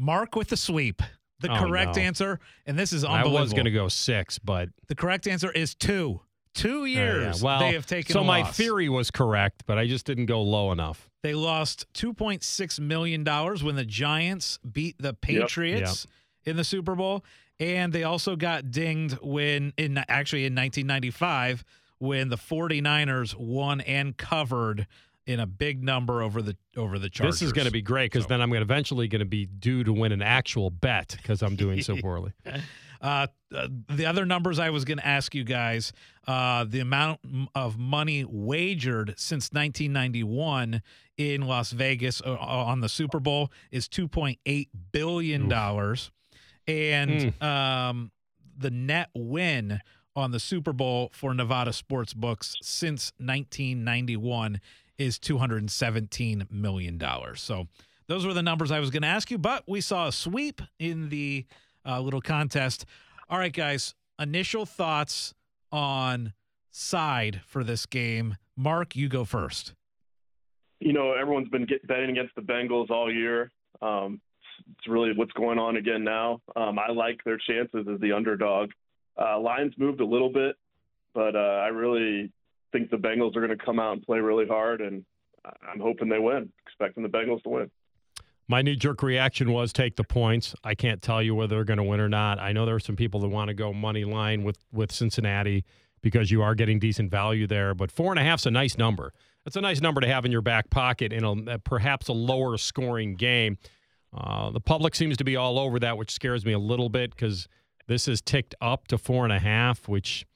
Mark 0.00 0.34
with 0.34 0.48
the 0.48 0.56
sweep. 0.56 1.02
The 1.40 1.50
Oh, 1.52 1.58
correct 1.58 1.96
no. 1.96 2.02
answer, 2.02 2.38
and 2.66 2.78
this 2.78 2.92
is 2.92 3.04
unbelievable. 3.04 3.14
I 3.14 3.18
unbelievable. 3.18 3.42
was 3.44 3.52
going 3.52 3.64
to 3.66 3.70
go 3.70 3.88
six, 3.88 4.38
but 4.38 4.68
The 4.88 4.94
correct 4.94 5.26
answer 5.26 5.50
is 5.50 5.74
two. 5.74 6.20
Two 6.52 6.82
uh, 6.82 6.84
yeah. 6.84 6.98
years 6.98 7.42
well, 7.42 7.60
they 7.60 7.72
have 7.74 7.86
taken 7.86 8.12
so 8.12 8.20
a 8.20 8.24
my 8.24 8.40
loss. 8.42 8.56
theory 8.56 8.88
was 8.88 9.10
correct, 9.10 9.62
but 9.66 9.78
I 9.78 9.86
just 9.86 10.04
didn't 10.04 10.26
go 10.26 10.42
low 10.42 10.72
enough. 10.72 11.08
They 11.22 11.34
lost 11.34 11.86
$2.6 11.94 12.80
million 12.80 13.24
when 13.24 13.76
the 13.76 13.84
Giants 13.84 14.58
beat 14.70 14.96
the 14.98 15.14
Patriots 15.14 16.06
in 16.44 16.56
the 16.56 16.64
Super 16.64 16.94
Bowl. 16.94 17.24
And 17.60 17.92
they 17.92 18.04
also 18.04 18.36
got 18.36 18.70
dinged 18.70 19.18
when, 19.22 19.72
in 19.76 19.98
actually 20.08 20.46
in 20.46 20.54
1995, 20.54 21.62
when 21.98 22.30
the 22.30 22.36
49ers 22.36 23.36
won 23.36 23.80
and 23.82 24.16
covered 24.16 24.86
in 25.30 25.40
a 25.40 25.46
big 25.46 25.82
number 25.82 26.22
over 26.22 26.42
the 26.42 26.56
over 26.76 26.98
the 26.98 27.08
Chargers. 27.08 27.40
This 27.40 27.46
is 27.46 27.52
going 27.52 27.66
to 27.66 27.72
be 27.72 27.82
great 27.82 28.10
because 28.10 28.24
So- 28.24 28.28
then 28.30 28.40
I'm 28.42 28.50
going 28.50 28.62
eventually 28.62 29.08
going 29.08 29.20
to 29.20 29.24
be 29.26 29.46
due 29.46 29.84
to 29.84 29.92
win 29.92 30.12
an 30.12 30.22
actual 30.22 30.70
bet 30.70 31.16
because 31.16 31.42
I'm 31.42 31.56
doing 31.56 31.82
so 31.82 31.96
poorly. 32.00 32.32
Uh, 33.00 33.26
uh, 33.54 33.68
the 33.88 34.04
other 34.04 34.26
numbers 34.26 34.58
I 34.58 34.68
was 34.70 34.84
going 34.84 34.98
to 34.98 35.06
ask 35.06 35.34
you 35.34 35.42
guys, 35.42 35.92
uh, 36.26 36.64
the 36.68 36.80
amount 36.80 37.20
of 37.54 37.78
money 37.78 38.24
wagered 38.28 39.14
since 39.16 39.50
1991 39.52 40.82
in 41.16 41.42
Las 41.42 41.70
Vegas 41.72 42.20
uh, 42.24 42.34
on 42.36 42.80
the 42.80 42.88
Super 42.90 43.18
Bowl 43.18 43.50
is 43.70 43.88
2.8 43.88 44.68
billion 44.92 45.48
dollars, 45.48 46.10
and 46.66 47.32
um, 47.42 48.10
the 48.58 48.70
net 48.70 49.08
win 49.14 49.80
on 50.14 50.32
the 50.32 50.40
Super 50.40 50.72
Bowl 50.74 51.10
for 51.14 51.32
Nevada 51.32 51.72
sports 51.72 52.12
books 52.12 52.54
since 52.60 53.12
1991 53.18 54.60
is 55.00 55.18
217 55.18 56.46
million 56.50 56.98
dollars. 56.98 57.40
So 57.40 57.66
those 58.06 58.26
were 58.26 58.34
the 58.34 58.42
numbers 58.42 58.70
I 58.70 58.80
was 58.80 58.90
going 58.90 59.02
to 59.02 59.08
ask 59.08 59.30
you, 59.30 59.38
but 59.38 59.64
we 59.66 59.80
saw 59.80 60.08
a 60.08 60.12
sweep 60.12 60.60
in 60.78 61.08
the 61.08 61.46
uh, 61.86 62.00
little 62.00 62.20
contest. 62.20 62.84
All 63.30 63.38
right, 63.38 63.52
guys, 63.52 63.94
initial 64.18 64.66
thoughts 64.66 65.32
on 65.72 66.34
side 66.70 67.40
for 67.46 67.64
this 67.64 67.86
game. 67.86 68.36
Mark, 68.56 68.94
you 68.94 69.08
go 69.08 69.24
first. 69.24 69.72
You 70.80 70.92
know, 70.92 71.14
everyone's 71.14 71.48
been 71.48 71.64
get, 71.64 71.86
betting 71.86 72.10
against 72.10 72.34
the 72.34 72.42
Bengals 72.42 72.90
all 72.90 73.12
year. 73.12 73.50
Um, 73.80 74.20
it's 74.76 74.86
really 74.86 75.12
what's 75.14 75.32
going 75.32 75.58
on 75.58 75.76
again 75.76 76.04
now. 76.04 76.42
Um, 76.54 76.78
I 76.78 76.92
like 76.92 77.20
their 77.24 77.38
chances 77.38 77.86
as 77.90 78.00
the 78.00 78.12
underdog. 78.12 78.70
Uh, 79.18 79.40
Lions 79.40 79.72
moved 79.78 80.00
a 80.00 80.06
little 80.06 80.30
bit, 80.30 80.56
but 81.14 81.34
uh, 81.34 81.38
I 81.38 81.68
really 81.68 82.32
think 82.72 82.90
the 82.90 82.96
Bengals 82.96 83.36
are 83.36 83.46
going 83.46 83.56
to 83.56 83.64
come 83.64 83.78
out 83.78 83.92
and 83.92 84.02
play 84.02 84.18
really 84.18 84.46
hard, 84.46 84.80
and 84.80 85.04
I'm 85.44 85.80
hoping 85.80 86.08
they 86.08 86.18
win. 86.18 86.50
Expecting 86.66 87.02
the 87.02 87.08
Bengals 87.08 87.42
to 87.42 87.48
win. 87.48 87.70
My 88.48 88.62
knee 88.62 88.74
jerk 88.74 89.02
reaction 89.02 89.52
was 89.52 89.72
take 89.72 89.94
the 89.94 90.04
points. 90.04 90.54
I 90.64 90.74
can't 90.74 91.00
tell 91.00 91.22
you 91.22 91.36
whether 91.36 91.54
they're 91.54 91.64
going 91.64 91.78
to 91.78 91.84
win 91.84 92.00
or 92.00 92.08
not. 92.08 92.40
I 92.40 92.52
know 92.52 92.66
there 92.66 92.74
are 92.74 92.80
some 92.80 92.96
people 92.96 93.20
that 93.20 93.28
want 93.28 93.48
to 93.48 93.54
go 93.54 93.72
money 93.72 94.04
line 94.04 94.42
with 94.42 94.58
with 94.72 94.90
Cincinnati 94.90 95.64
because 96.02 96.30
you 96.30 96.42
are 96.42 96.54
getting 96.54 96.78
decent 96.78 97.10
value 97.10 97.46
there, 97.46 97.74
but 97.74 97.92
four 97.92 98.10
and 98.10 98.18
a 98.18 98.24
half 98.24 98.40
is 98.40 98.46
a 98.46 98.50
nice 98.50 98.76
number. 98.76 99.12
That's 99.44 99.56
a 99.56 99.60
nice 99.60 99.80
number 99.80 100.00
to 100.00 100.06
have 100.06 100.24
in 100.24 100.32
your 100.32 100.42
back 100.42 100.68
pocket 100.70 101.12
in 101.12 101.24
a 101.24 101.58
perhaps 101.60 102.08
a 102.08 102.12
lower 102.12 102.58
scoring 102.58 103.14
game. 103.14 103.56
Uh, 104.12 104.50
the 104.50 104.60
public 104.60 104.94
seems 104.94 105.16
to 105.18 105.24
be 105.24 105.36
all 105.36 105.58
over 105.58 105.78
that, 105.78 105.96
which 105.96 106.10
scares 106.10 106.44
me 106.44 106.52
a 106.52 106.58
little 106.58 106.88
bit 106.88 107.10
because 107.10 107.46
this 107.86 108.08
is 108.08 108.20
ticked 108.20 108.54
up 108.60 108.88
to 108.88 108.98
four 108.98 109.24
and 109.24 109.32
a 109.32 109.38
half, 109.38 109.88
which 109.88 110.26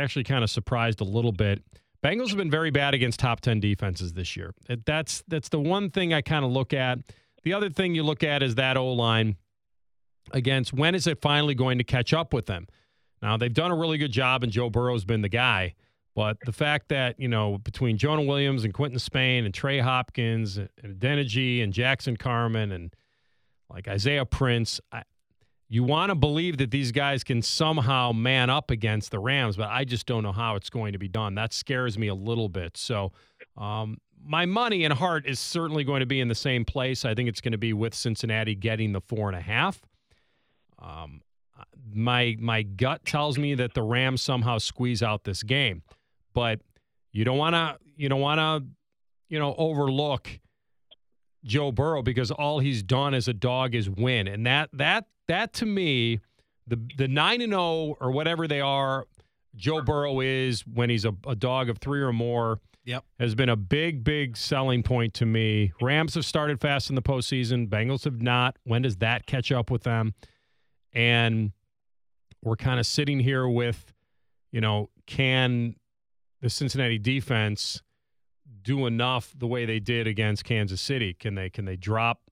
actually 0.00 0.24
kind 0.24 0.44
of 0.44 0.50
surprised 0.50 1.00
a 1.00 1.04
little 1.04 1.32
bit. 1.32 1.62
Bengals 2.02 2.28
have 2.28 2.36
been 2.36 2.50
very 2.50 2.70
bad 2.70 2.92
against 2.94 3.18
top 3.18 3.40
10 3.40 3.60
defenses 3.60 4.12
this 4.12 4.36
year. 4.36 4.54
That's 4.84 5.24
that's 5.26 5.48
the 5.48 5.60
one 5.60 5.90
thing 5.90 6.12
I 6.12 6.20
kind 6.20 6.44
of 6.44 6.50
look 6.50 6.74
at. 6.74 6.98
The 7.44 7.54
other 7.54 7.70
thing 7.70 7.94
you 7.94 8.02
look 8.02 8.22
at 8.22 8.42
is 8.42 8.56
that 8.56 8.76
O 8.76 8.92
line 8.92 9.36
against 10.32 10.72
when 10.72 10.94
is 10.94 11.06
it 11.06 11.20
finally 11.20 11.54
going 11.54 11.78
to 11.78 11.84
catch 11.84 12.12
up 12.12 12.34
with 12.34 12.46
them? 12.46 12.66
Now, 13.22 13.38
they've 13.38 13.52
done 13.52 13.70
a 13.70 13.74
really 13.74 13.96
good 13.96 14.12
job, 14.12 14.42
and 14.42 14.52
Joe 14.52 14.68
Burrow's 14.68 15.06
been 15.06 15.22
the 15.22 15.30
guy. 15.30 15.74
But 16.14 16.36
the 16.44 16.52
fact 16.52 16.90
that, 16.90 17.18
you 17.18 17.26
know, 17.26 17.58
between 17.58 17.96
Jonah 17.96 18.22
Williams 18.22 18.64
and 18.64 18.72
Quinton 18.72 18.98
Spain 18.98 19.44
and 19.44 19.52
Trey 19.52 19.80
Hopkins 19.80 20.58
and 20.58 20.68
Adeniji 20.84 21.62
and 21.62 21.72
Jackson 21.72 22.16
Carman 22.16 22.70
and 22.70 22.94
like 23.70 23.88
Isaiah 23.88 24.26
Prince, 24.26 24.80
I, 24.92 25.02
you 25.68 25.82
want 25.82 26.10
to 26.10 26.14
believe 26.14 26.58
that 26.58 26.70
these 26.70 26.92
guys 26.92 27.24
can 27.24 27.42
somehow 27.42 28.12
man 28.12 28.50
up 28.50 28.70
against 28.70 29.10
the 29.10 29.18
Rams, 29.18 29.56
but 29.56 29.68
I 29.70 29.84
just 29.84 30.06
don't 30.06 30.22
know 30.22 30.32
how 30.32 30.56
it's 30.56 30.70
going 30.70 30.92
to 30.92 30.98
be 30.98 31.08
done. 31.08 31.34
That 31.34 31.52
scares 31.52 31.98
me 31.98 32.08
a 32.08 32.14
little 32.14 32.48
bit. 32.48 32.76
So, 32.76 33.12
um, 33.56 33.98
my 34.26 34.46
money 34.46 34.84
and 34.84 34.92
heart 34.92 35.26
is 35.26 35.38
certainly 35.38 35.84
going 35.84 36.00
to 36.00 36.06
be 36.06 36.20
in 36.20 36.28
the 36.28 36.34
same 36.34 36.64
place. 36.64 37.04
I 37.04 37.14
think 37.14 37.28
it's 37.28 37.40
going 37.40 37.52
to 37.52 37.58
be 37.58 37.72
with 37.72 37.94
Cincinnati 37.94 38.54
getting 38.54 38.92
the 38.92 39.00
four 39.00 39.28
and 39.28 39.36
a 39.36 39.40
half. 39.40 39.82
Um, 40.78 41.20
my 41.92 42.36
my 42.40 42.62
gut 42.62 43.04
tells 43.04 43.38
me 43.38 43.54
that 43.54 43.74
the 43.74 43.82
Rams 43.82 44.22
somehow 44.22 44.58
squeeze 44.58 45.02
out 45.02 45.24
this 45.24 45.42
game, 45.42 45.82
but 46.32 46.60
you 47.12 47.24
don't 47.24 47.38
want 47.38 47.54
to 47.54 47.78
you 47.96 48.08
don't 48.08 48.20
want 48.20 48.38
to 48.38 48.66
you 49.28 49.38
know 49.38 49.54
overlook 49.56 50.28
Joe 51.44 51.72
Burrow 51.72 52.02
because 52.02 52.30
all 52.30 52.58
he's 52.58 52.82
done 52.82 53.14
as 53.14 53.28
a 53.28 53.34
dog 53.34 53.74
is 53.74 53.88
win, 53.88 54.26
and 54.28 54.46
that 54.46 54.70
that 54.72 55.06
that 55.28 55.52
to 55.54 55.66
me, 55.66 56.20
the 56.66 56.80
the 56.96 57.08
nine 57.08 57.40
and 57.40 57.52
zero 57.52 57.96
or 58.00 58.10
whatever 58.10 58.48
they 58.48 58.60
are, 58.60 59.06
Joe 59.56 59.82
Burrow 59.82 60.20
is 60.20 60.62
when 60.62 60.90
he's 60.90 61.04
a, 61.04 61.14
a 61.26 61.34
dog 61.34 61.68
of 61.68 61.78
three 61.78 62.00
or 62.00 62.12
more 62.12 62.60
Yep. 62.86 63.02
has 63.18 63.34
been 63.34 63.48
a 63.48 63.56
big, 63.56 64.04
big 64.04 64.36
selling 64.36 64.82
point 64.82 65.14
to 65.14 65.24
me. 65.24 65.72
Rams 65.80 66.14
have 66.16 66.26
started 66.26 66.60
fast 66.60 66.90
in 66.90 66.96
the 66.96 67.02
postseason. 67.02 67.66
Bengals 67.66 68.04
have 68.04 68.20
not. 68.20 68.58
When 68.64 68.82
does 68.82 68.96
that 68.96 69.24
catch 69.26 69.50
up 69.50 69.70
with 69.70 69.84
them? 69.84 70.12
And 70.92 71.52
we're 72.42 72.56
kind 72.56 72.78
of 72.78 72.84
sitting 72.84 73.20
here 73.20 73.48
with, 73.48 73.94
you 74.52 74.60
know, 74.60 74.90
can 75.06 75.76
the 76.42 76.50
Cincinnati 76.50 76.98
defense 76.98 77.82
do 78.64 78.86
enough 78.86 79.32
the 79.38 79.46
way 79.46 79.64
they 79.64 79.78
did 79.78 80.06
against 80.06 80.44
Kansas 80.44 80.80
City? 80.80 81.14
Can 81.14 81.36
they 81.36 81.50
can 81.50 81.64
they 81.64 81.76
drop, 81.76 82.22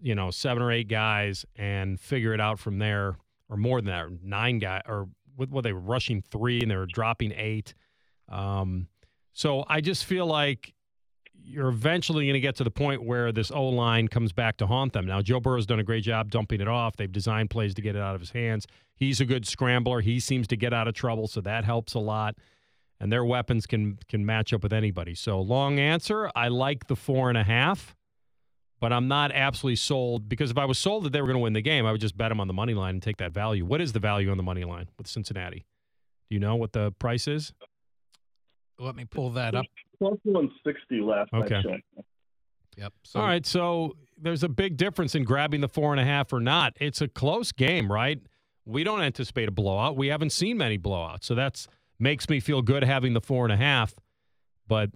you 0.00 0.14
know, 0.14 0.30
seven 0.30 0.62
or 0.62 0.70
eight 0.70 0.88
guys 0.88 1.44
and 1.56 1.98
figure 1.98 2.32
it 2.32 2.40
out 2.40 2.58
from 2.58 2.78
there, 2.78 3.16
or 3.48 3.56
more 3.56 3.80
than 3.80 3.86
that, 3.86 4.06
nine 4.22 4.58
guy, 4.58 4.82
or 4.86 5.08
what? 5.34 5.50
What 5.50 5.64
they 5.64 5.72
were 5.72 5.80
rushing 5.80 6.22
three 6.22 6.60
and 6.60 6.70
they 6.70 6.76
were 6.76 6.86
dropping 6.86 7.32
eight. 7.32 7.74
Um, 8.28 8.86
so 9.32 9.64
I 9.68 9.80
just 9.80 10.04
feel 10.04 10.26
like 10.26 10.74
you're 11.44 11.68
eventually 11.68 12.26
going 12.26 12.34
to 12.34 12.40
get 12.40 12.56
to 12.56 12.64
the 12.64 12.70
point 12.70 13.02
where 13.04 13.32
this 13.32 13.50
O 13.50 13.64
line 13.68 14.06
comes 14.08 14.32
back 14.32 14.58
to 14.58 14.66
haunt 14.66 14.92
them. 14.92 15.06
Now, 15.06 15.20
Joe 15.22 15.40
Burrow's 15.40 15.66
done 15.66 15.80
a 15.80 15.84
great 15.84 16.04
job 16.04 16.30
dumping 16.30 16.60
it 16.60 16.68
off. 16.68 16.96
They've 16.96 17.10
designed 17.10 17.50
plays 17.50 17.74
to 17.74 17.82
get 17.82 17.96
it 17.96 18.02
out 18.02 18.14
of 18.14 18.20
his 18.20 18.30
hands. 18.30 18.66
He's 18.94 19.20
a 19.20 19.24
good 19.24 19.46
scrambler. 19.46 20.00
He 20.00 20.20
seems 20.20 20.46
to 20.48 20.56
get 20.56 20.72
out 20.72 20.86
of 20.86 20.94
trouble, 20.94 21.26
so 21.26 21.40
that 21.40 21.64
helps 21.64 21.94
a 21.94 21.98
lot. 21.98 22.36
And 23.02 23.10
their 23.10 23.24
weapons 23.24 23.66
can 23.66 23.98
can 24.08 24.24
match 24.24 24.52
up 24.52 24.62
with 24.62 24.72
anybody. 24.72 25.16
So, 25.16 25.40
long 25.40 25.80
answer: 25.80 26.30
I 26.36 26.46
like 26.46 26.86
the 26.86 26.94
four 26.94 27.28
and 27.28 27.36
a 27.36 27.42
half, 27.42 27.96
but 28.80 28.92
I'm 28.92 29.08
not 29.08 29.32
absolutely 29.32 29.76
sold 29.76 30.28
because 30.28 30.52
if 30.52 30.56
I 30.56 30.64
was 30.66 30.78
sold 30.78 31.02
that 31.04 31.12
they 31.12 31.20
were 31.20 31.26
going 31.26 31.36
to 31.36 31.42
win 31.42 31.52
the 31.52 31.62
game, 31.62 31.84
I 31.84 31.90
would 31.90 32.00
just 32.00 32.16
bet 32.16 32.28
them 32.28 32.38
on 32.38 32.46
the 32.46 32.54
money 32.54 32.74
line 32.74 32.94
and 32.94 33.02
take 33.02 33.16
that 33.16 33.32
value. 33.32 33.66
What 33.66 33.80
is 33.80 33.92
the 33.92 33.98
value 33.98 34.30
on 34.30 34.36
the 34.36 34.44
money 34.44 34.62
line 34.62 34.88
with 34.98 35.08
Cincinnati? 35.08 35.66
Do 36.30 36.36
you 36.36 36.38
know 36.38 36.54
what 36.54 36.72
the 36.72 36.92
price 36.92 37.26
is? 37.26 37.52
Let 38.78 38.94
me 38.94 39.04
pull 39.04 39.30
that 39.30 39.56
up. 39.56 39.66
Plus 39.98 40.18
160 40.22 41.00
last 41.00 41.30
Okay. 41.34 41.56
I. 41.56 42.02
Yep. 42.76 42.92
So 43.02 43.20
All 43.20 43.26
right, 43.26 43.44
so 43.44 43.96
there's 44.16 44.44
a 44.44 44.48
big 44.48 44.76
difference 44.76 45.16
in 45.16 45.24
grabbing 45.24 45.60
the 45.60 45.68
four 45.68 45.92
and 45.92 46.00
a 46.00 46.04
half 46.04 46.32
or 46.32 46.40
not. 46.40 46.74
It's 46.80 47.00
a 47.00 47.08
close 47.08 47.50
game, 47.50 47.90
right? 47.90 48.20
We 48.64 48.84
don't 48.84 49.02
anticipate 49.02 49.48
a 49.48 49.52
blowout. 49.52 49.96
We 49.96 50.06
haven't 50.06 50.30
seen 50.30 50.56
many 50.56 50.78
blowouts, 50.78 51.24
so 51.24 51.34
that's 51.34 51.66
makes 52.02 52.28
me 52.28 52.40
feel 52.40 52.60
good 52.60 52.82
having 52.84 53.14
the 53.14 53.20
four 53.20 53.44
and 53.44 53.52
a 53.52 53.56
half. 53.56 53.94
But 54.66 54.90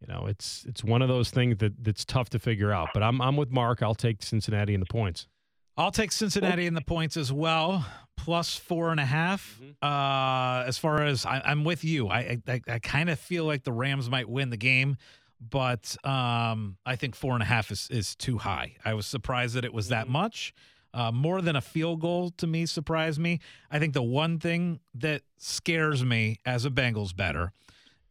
you 0.00 0.12
know, 0.12 0.26
it's 0.26 0.64
it's 0.68 0.84
one 0.84 1.00
of 1.00 1.08
those 1.08 1.30
things 1.30 1.58
that 1.58 1.82
that's 1.82 2.04
tough 2.04 2.28
to 2.30 2.38
figure 2.38 2.72
out. 2.72 2.90
But 2.92 3.02
I'm 3.02 3.20
I'm 3.22 3.36
with 3.36 3.50
Mark. 3.50 3.82
I'll 3.82 3.94
take 3.94 4.22
Cincinnati 4.22 4.74
in 4.74 4.80
the 4.80 4.86
points. 4.86 5.28
I'll 5.76 5.90
take 5.90 6.12
Cincinnati 6.12 6.66
in 6.66 6.74
the 6.74 6.82
points 6.82 7.16
as 7.16 7.32
well. 7.32 7.84
plus 8.16 8.54
four 8.56 8.90
and 8.92 9.00
a 9.00 9.04
half. 9.04 9.60
Uh, 9.82 10.64
as 10.66 10.78
far 10.78 11.02
as 11.02 11.26
I, 11.26 11.40
I'm 11.44 11.64
with 11.64 11.84
you, 11.84 12.08
I 12.08 12.38
I, 12.46 12.60
I 12.68 12.78
kind 12.78 13.10
of 13.10 13.18
feel 13.18 13.44
like 13.44 13.64
the 13.64 13.72
Rams 13.72 14.08
might 14.08 14.28
win 14.28 14.50
the 14.50 14.56
game, 14.56 14.96
but 15.40 15.96
um, 16.04 16.76
I 16.86 16.96
think 16.96 17.14
four 17.16 17.34
and 17.34 17.42
a 17.42 17.46
half 17.46 17.70
is 17.70 17.88
is 17.90 18.14
too 18.14 18.38
high. 18.38 18.76
I 18.84 18.94
was 18.94 19.06
surprised 19.06 19.54
that 19.54 19.64
it 19.64 19.72
was 19.74 19.88
that 19.88 20.08
much. 20.08 20.54
Uh, 20.94 21.10
more 21.10 21.42
than 21.42 21.56
a 21.56 21.60
field 21.60 22.00
goal 22.00 22.30
to 22.36 22.46
me 22.46 22.64
surprised 22.66 23.18
me. 23.18 23.40
I 23.68 23.80
think 23.80 23.94
the 23.94 24.02
one 24.02 24.38
thing 24.38 24.78
that 24.94 25.22
scares 25.38 26.04
me 26.04 26.38
as 26.46 26.64
a 26.64 26.70
Bengals 26.70 27.14
better 27.14 27.52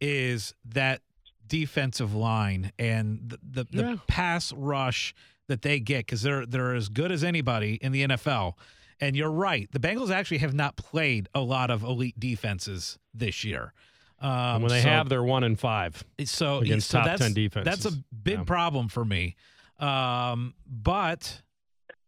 is 0.02 0.52
that 0.66 1.00
defensive 1.46 2.14
line 2.14 2.72
and 2.78 3.20
the 3.42 3.64
the, 3.64 3.64
the 3.70 4.00
pass 4.06 4.52
rush 4.52 5.14
that 5.46 5.62
they 5.62 5.80
get 5.80 6.00
because 6.00 6.20
they're 6.22 6.44
they're 6.46 6.74
as 6.74 6.88
good 6.90 7.10
as 7.10 7.24
anybody 7.24 7.74
in 7.80 7.90
the 7.92 8.06
NFL. 8.06 8.52
And 9.00 9.16
you're 9.16 9.30
right, 9.30 9.68
the 9.72 9.80
Bengals 9.80 10.10
actually 10.10 10.38
have 10.38 10.54
not 10.54 10.76
played 10.76 11.28
a 11.34 11.40
lot 11.40 11.70
of 11.70 11.82
elite 11.82 12.18
defenses 12.20 12.98
this 13.14 13.44
year. 13.44 13.72
Um, 14.20 14.62
when 14.62 14.68
they 14.70 14.82
so- 14.82 14.88
have, 14.88 15.08
they're 15.08 15.22
one 15.24 15.42
and 15.42 15.58
five. 15.58 16.02
so 16.24 16.58
against 16.58 16.88
so 16.90 16.98
top 16.98 17.06
that's, 17.06 17.22
10 17.22 17.34
defenses. 17.34 17.82
That's 17.84 17.94
a 17.94 17.98
big 18.22 18.38
Yeah. 18.38 18.44
problem 18.44 18.88
for 18.88 19.04
me. 19.04 19.36
Um, 19.78 20.54
but 20.66 21.42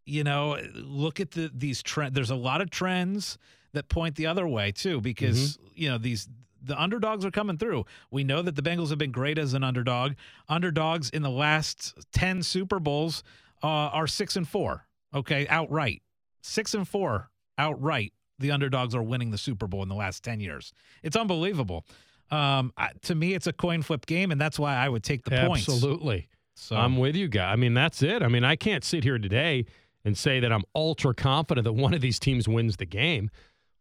you 0.07 0.25
know, 0.25 0.59
look 0.75 1.21
at 1.21 1.33
the 1.33 1.51
these 1.55 1.83
trend. 1.83 2.15
There's 2.15 2.31
a 2.31 2.35
lot 2.37 2.61
of 2.63 2.71
trends 2.71 3.37
that 3.73 3.89
point 3.91 4.15
the 4.17 4.27
other 4.27 4.49
way 4.49 4.73
too, 4.73 5.01
because 5.03 5.59
Mm-hmm. 5.59 5.67
you 5.75 5.89
know 5.91 5.99
these 5.99 6.29
the 6.63 6.81
underdogs 6.81 7.25
are 7.25 7.31
coming 7.31 7.59
through. 7.59 7.85
We 8.11 8.25
know 8.25 8.41
that 8.43 8.57
the 8.57 8.63
Bengals 8.63 8.89
have 8.89 8.99
been 8.99 9.13
great 9.13 9.39
as 9.39 9.53
an 9.55 9.63
underdog. 9.63 10.15
Underdogs 10.49 11.11
in 11.11 11.23
the 11.23 11.31
last 11.31 11.95
ten 12.13 12.43
Super 12.43 12.81
Bowls 12.81 13.23
uh, 13.63 13.67
are 13.67 14.07
six 14.07 14.37
and 14.37 14.49
four. 14.49 14.87
Okay, 15.15 15.47
outright 15.49 16.03
six 16.41 16.73
and 16.75 16.87
four 16.89 17.31
outright. 17.59 18.13
The 18.39 18.51
underdogs 18.51 18.95
are 18.95 19.03
winning 19.03 19.31
the 19.31 19.39
Super 19.39 19.67
Bowl 19.67 19.83
in 19.83 19.89
the 19.89 19.95
last 19.95 20.23
ten 20.23 20.41
years. 20.41 20.73
It's 21.03 21.17
unbelievable. 21.17 21.85
Um, 22.31 22.73
I, 22.77 22.91
to 23.03 23.15
me, 23.15 23.35
it's 23.35 23.47
a 23.47 23.53
coin 23.53 23.83
flip 23.83 24.05
game, 24.07 24.31
and 24.33 24.41
that's 24.41 24.59
why 24.59 24.75
I 24.77 24.89
would 24.89 25.03
take 25.05 25.25
the 25.25 25.31
points. 25.47 25.69
Absolutely. 25.69 26.29
So 26.55 26.75
I'm 26.77 26.97
with 26.97 27.15
you, 27.17 27.29
guy. 27.29 27.53
I 27.53 27.57
mean, 27.57 27.75
that's 27.75 28.03
it. 28.03 28.23
I 28.23 28.29
mean, 28.29 28.43
I 28.45 28.57
can't 28.57 28.83
sit 28.83 29.05
here 29.05 29.19
today 29.19 29.67
and 30.07 30.17
say 30.17 30.39
that 30.39 30.53
I'm 30.53 30.63
ultra 30.73 31.13
confident 31.13 31.65
that 31.65 31.73
one 31.73 31.93
of 31.93 32.01
these 32.01 32.21
teams 32.21 32.47
wins 32.47 32.77
the 32.77 32.87
game. 32.87 33.29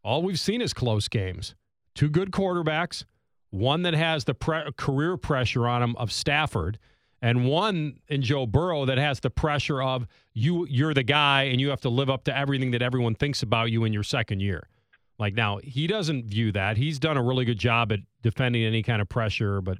All 0.03 0.23
we've 0.23 0.39
seen 0.39 0.59
is 0.59 0.73
close 0.73 1.07
games. 1.07 1.53
Two 1.93 2.09
good 2.09 2.31
quarterbacks, 2.31 3.05
one 3.51 3.83
that 3.83 3.93
has 3.93 4.23
the 4.23 4.33
pre- 4.33 4.71
career 4.75 5.17
pressure 5.17 5.67
on 5.67 5.83
him 5.83 5.95
of 5.97 6.11
Stafford, 6.11 6.79
and 7.21 7.45
one 7.45 7.99
in 8.07 8.23
Joe 8.23 8.47
Burrow 8.47 8.85
that 8.85 8.97
has 8.97 9.19
the 9.19 9.29
pressure 9.29 9.83
of 9.83 10.07
you. 10.33 10.65
You're 10.67 10.95
the 10.95 11.03
guy, 11.03 11.43
and 11.43 11.61
you 11.61 11.69
have 11.69 11.81
to 11.81 11.89
live 11.89 12.09
up 12.09 12.23
to 12.23 12.35
everything 12.35 12.71
that 12.71 12.81
everyone 12.81 13.13
thinks 13.13 13.43
about 13.43 13.71
you 13.71 13.83
in 13.83 13.93
your 13.93 14.03
second 14.03 14.39
year. 14.39 14.67
Like 15.19 15.35
now, 15.35 15.59
he 15.63 15.85
doesn't 15.85 16.25
view 16.25 16.51
that. 16.53 16.75
He's 16.75 16.97
done 16.97 17.17
a 17.17 17.23
really 17.23 17.45
good 17.45 17.59
job 17.59 17.91
at 17.91 17.99
defending 18.23 18.63
any 18.63 18.81
kind 18.81 18.99
of 18.99 19.07
pressure, 19.07 19.61
but 19.61 19.77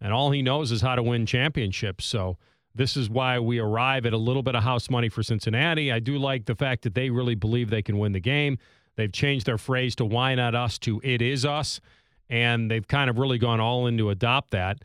and 0.00 0.12
all 0.12 0.32
he 0.32 0.42
knows 0.42 0.72
is 0.72 0.82
how 0.82 0.96
to 0.96 1.04
win 1.04 1.24
championships. 1.24 2.04
So 2.04 2.36
this 2.74 2.96
is 2.96 3.08
why 3.08 3.38
we 3.38 3.58
arrive 3.58 4.06
at 4.06 4.12
a 4.12 4.18
little 4.18 4.42
bit 4.42 4.54
of 4.54 4.62
house 4.62 4.90
money 4.90 5.08
for 5.08 5.22
Cincinnati. 5.22 5.92
I 5.92 6.00
do 6.00 6.18
like 6.18 6.46
the 6.46 6.54
fact 6.54 6.82
that 6.82 6.94
they 6.94 7.10
really 7.10 7.34
believe 7.34 7.70
they 7.70 7.82
can 7.82 7.98
win 7.98 8.12
the 8.12 8.20
game. 8.20 8.58
They've 8.96 9.12
changed 9.12 9.46
their 9.46 9.58
phrase 9.58 9.94
to 9.96 10.04
"Why 10.04 10.34
not 10.34 10.54
us?" 10.54 10.78
to 10.80 11.00
"It 11.04 11.22
is 11.22 11.44
us," 11.44 11.80
and 12.28 12.70
they've 12.70 12.86
kind 12.86 13.10
of 13.10 13.18
really 13.18 13.38
gone 13.38 13.60
all 13.60 13.86
in 13.86 13.98
to 13.98 14.10
adopt 14.10 14.50
that. 14.50 14.78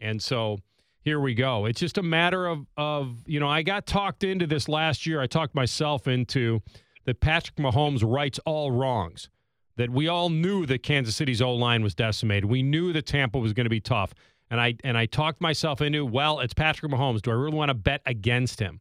And 0.00 0.22
so 0.22 0.58
here 1.00 1.20
we 1.20 1.34
go. 1.34 1.66
It's 1.66 1.80
just 1.80 1.98
a 1.98 2.02
matter 2.02 2.46
of 2.46 2.66
of 2.76 3.22
you 3.26 3.40
know 3.40 3.48
I 3.48 3.62
got 3.62 3.86
talked 3.86 4.24
into 4.24 4.46
this 4.46 4.68
last 4.68 5.06
year. 5.06 5.20
I 5.20 5.26
talked 5.26 5.54
myself 5.54 6.06
into 6.08 6.62
that 7.04 7.20
Patrick 7.20 7.56
Mahomes 7.56 8.02
rights 8.04 8.38
all 8.44 8.70
wrongs 8.70 9.28
that 9.76 9.90
we 9.90 10.08
all 10.08 10.30
knew 10.30 10.66
that 10.66 10.82
Kansas 10.82 11.14
City's 11.14 11.40
O 11.40 11.54
line 11.54 11.82
was 11.82 11.94
decimated. 11.94 12.46
We 12.46 12.62
knew 12.62 12.92
that 12.92 13.06
Tampa 13.06 13.38
was 13.38 13.52
going 13.52 13.66
to 13.66 13.70
be 13.70 13.80
tough. 13.80 14.14
And 14.50 14.60
I 14.60 14.76
and 14.84 14.96
I 14.96 15.06
talked 15.06 15.40
myself 15.40 15.80
into, 15.80 16.04
well, 16.04 16.40
it's 16.40 16.54
Patrick 16.54 16.90
Mahomes. 16.92 17.22
Do 17.22 17.30
I 17.30 17.34
really 17.34 17.56
want 17.56 17.70
to 17.70 17.74
bet 17.74 18.00
against 18.06 18.60
him? 18.60 18.80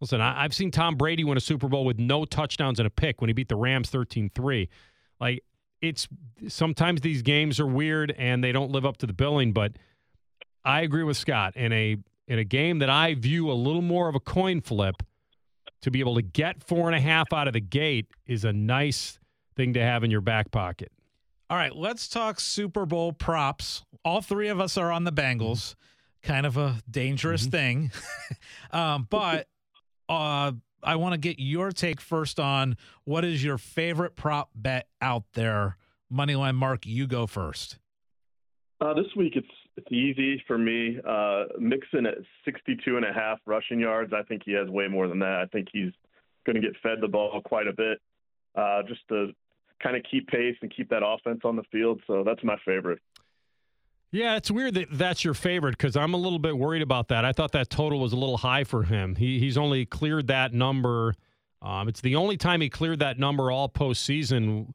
Listen, 0.00 0.20
I, 0.20 0.44
I've 0.44 0.54
seen 0.54 0.70
Tom 0.70 0.96
Brady 0.96 1.22
win 1.22 1.36
a 1.36 1.40
Super 1.40 1.68
Bowl 1.68 1.84
with 1.84 1.98
no 1.98 2.24
touchdowns 2.24 2.80
and 2.80 2.86
a 2.86 2.90
pick 2.90 3.20
when 3.20 3.28
he 3.28 3.34
beat 3.34 3.48
the 3.48 3.56
Rams 3.56 3.90
13-3. 3.90 4.68
Like 5.20 5.44
it's 5.80 6.08
sometimes 6.48 7.02
these 7.02 7.22
games 7.22 7.60
are 7.60 7.66
weird 7.66 8.14
and 8.16 8.42
they 8.42 8.52
don't 8.52 8.70
live 8.70 8.86
up 8.86 8.96
to 8.98 9.06
the 9.06 9.12
billing, 9.12 9.52
but 9.52 9.72
I 10.64 10.80
agree 10.82 11.04
with 11.04 11.16
Scott. 11.16 11.56
In 11.56 11.72
a 11.72 11.96
in 12.28 12.38
a 12.38 12.44
game 12.44 12.78
that 12.78 12.88
I 12.88 13.14
view 13.14 13.50
a 13.50 13.52
little 13.52 13.82
more 13.82 14.08
of 14.08 14.14
a 14.14 14.20
coin 14.20 14.60
flip, 14.60 15.02
to 15.82 15.90
be 15.90 16.00
able 16.00 16.14
to 16.14 16.22
get 16.22 16.62
four 16.62 16.86
and 16.86 16.96
a 16.96 17.00
half 17.00 17.32
out 17.32 17.46
of 17.46 17.52
the 17.52 17.60
gate 17.60 18.06
is 18.26 18.44
a 18.44 18.52
nice 18.52 19.18
thing 19.56 19.74
to 19.74 19.80
have 19.80 20.02
in 20.02 20.10
your 20.10 20.20
back 20.20 20.50
pocket. 20.50 20.90
All 21.52 21.58
right, 21.58 21.76
let's 21.76 22.08
talk 22.08 22.40
Super 22.40 22.86
Bowl 22.86 23.12
props. 23.12 23.84
All 24.06 24.22
three 24.22 24.48
of 24.48 24.58
us 24.58 24.78
are 24.78 24.90
on 24.90 25.04
the 25.04 25.12
Bengals. 25.12 25.74
Kind 26.22 26.46
of 26.46 26.56
a 26.56 26.78
dangerous 26.90 27.44
thing. 27.44 27.90
um, 28.70 29.06
but 29.10 29.48
uh, 30.08 30.52
I 30.82 30.96
want 30.96 31.12
to 31.12 31.18
get 31.18 31.38
your 31.38 31.70
take 31.70 32.00
first 32.00 32.40
on 32.40 32.78
what 33.04 33.26
is 33.26 33.44
your 33.44 33.58
favorite 33.58 34.16
prop 34.16 34.48
bet 34.54 34.88
out 35.02 35.24
there? 35.34 35.76
Moneyline 36.10 36.54
Mark, 36.54 36.86
you 36.86 37.06
go 37.06 37.26
first. 37.26 37.78
Uh, 38.80 38.94
this 38.94 39.14
week 39.14 39.34
it's 39.36 39.46
it's 39.76 39.92
easy 39.92 40.42
for 40.46 40.56
me. 40.56 41.00
Uh, 41.06 41.44
Mixon 41.58 42.06
at 42.06 42.14
62 42.46 42.96
and 42.96 43.04
a 43.04 43.12
half 43.12 43.40
rushing 43.44 43.78
yards. 43.78 44.14
I 44.14 44.22
think 44.22 44.40
he 44.46 44.52
has 44.52 44.70
way 44.70 44.88
more 44.88 45.06
than 45.06 45.18
that. 45.18 45.40
I 45.42 45.46
think 45.52 45.68
he's 45.70 45.92
going 46.46 46.56
to 46.56 46.62
get 46.62 46.80
fed 46.82 47.02
the 47.02 47.08
ball 47.08 47.42
quite 47.44 47.66
a 47.66 47.74
bit, 47.74 48.00
uh, 48.56 48.84
just 48.88 49.06
to 49.10 49.34
kind 49.82 49.96
of 49.96 50.02
keep 50.08 50.28
pace 50.28 50.56
and 50.62 50.74
keep 50.74 50.88
that 50.90 51.02
offense 51.04 51.40
on 51.44 51.56
the 51.56 51.64
field. 51.70 52.00
So 52.06 52.22
that's 52.24 52.42
my 52.44 52.56
favorite. 52.64 53.00
Yeah, 54.10 54.36
it's 54.36 54.50
weird 54.50 54.74
that 54.74 54.88
that's 54.90 55.24
your 55.24 55.32
favorite 55.32 55.72
because 55.72 55.96
I'm 55.96 56.12
a 56.12 56.18
little 56.18 56.38
bit 56.38 56.56
worried 56.56 56.82
about 56.82 57.08
that. 57.08 57.24
I 57.24 57.32
thought 57.32 57.52
that 57.52 57.70
total 57.70 57.98
was 57.98 58.12
a 58.12 58.16
little 58.16 58.36
high 58.36 58.64
for 58.64 58.82
him. 58.82 59.14
He 59.14 59.38
he's 59.38 59.56
only 59.56 59.86
cleared 59.86 60.26
that 60.26 60.52
number. 60.52 61.14
Um, 61.62 61.88
it's 61.88 62.02
the 62.02 62.16
only 62.16 62.36
time 62.36 62.60
he 62.60 62.68
cleared 62.68 62.98
that 62.98 63.18
number 63.18 63.50
all 63.50 63.68
postseason 63.70 64.74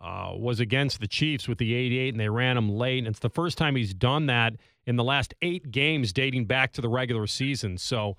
uh, 0.00 0.34
was 0.36 0.60
against 0.60 1.00
the 1.00 1.08
Chiefs 1.08 1.48
with 1.48 1.58
the 1.58 1.74
88, 1.74 2.14
and 2.14 2.20
they 2.20 2.28
ran 2.28 2.56
him 2.56 2.70
late. 2.70 2.98
And 2.98 3.08
it's 3.08 3.18
the 3.18 3.30
first 3.30 3.58
time 3.58 3.74
he's 3.74 3.94
done 3.94 4.26
that 4.26 4.54
in 4.86 4.96
the 4.96 5.04
last 5.04 5.34
eight 5.42 5.70
games 5.72 6.12
dating 6.12 6.44
back 6.44 6.72
to 6.74 6.80
the 6.80 6.88
regular 6.88 7.26
season. 7.26 7.78
So 7.78 8.16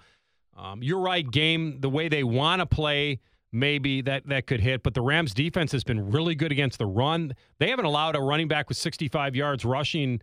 um, 0.58 0.82
you're 0.82 1.00
right, 1.00 1.30
game 1.30 1.80
the 1.80 1.90
way 1.90 2.10
they 2.10 2.24
want 2.24 2.60
to 2.60 2.66
play. 2.66 3.20
Maybe 3.52 4.02
that 4.02 4.28
that 4.28 4.46
could 4.46 4.60
hit, 4.60 4.84
but 4.84 4.94
the 4.94 5.02
Rams 5.02 5.34
defense 5.34 5.72
has 5.72 5.84
been 5.84 6.12
really 6.12 6.36
good 6.36 6.52
against 6.52 6.80
the 6.80 6.86
run. 6.86 7.34
They 7.60 7.70
haven't 7.70 7.86
allowed 7.86 8.16
a 8.16 8.20
running 8.20 8.48
back 8.48 8.68
with 8.68 8.78
65 8.78 9.36
yards 9.36 9.64
rushing 9.64 10.22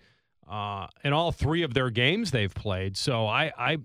uh, 0.48 0.88
in 1.02 1.12
all 1.12 1.32
three 1.32 1.62
of 1.62 1.72
their 1.72 1.90
games 1.90 2.30
they've 2.30 2.54
played. 2.54 2.96
So 2.96 3.26
I, 3.26 3.52
I, 3.58 3.78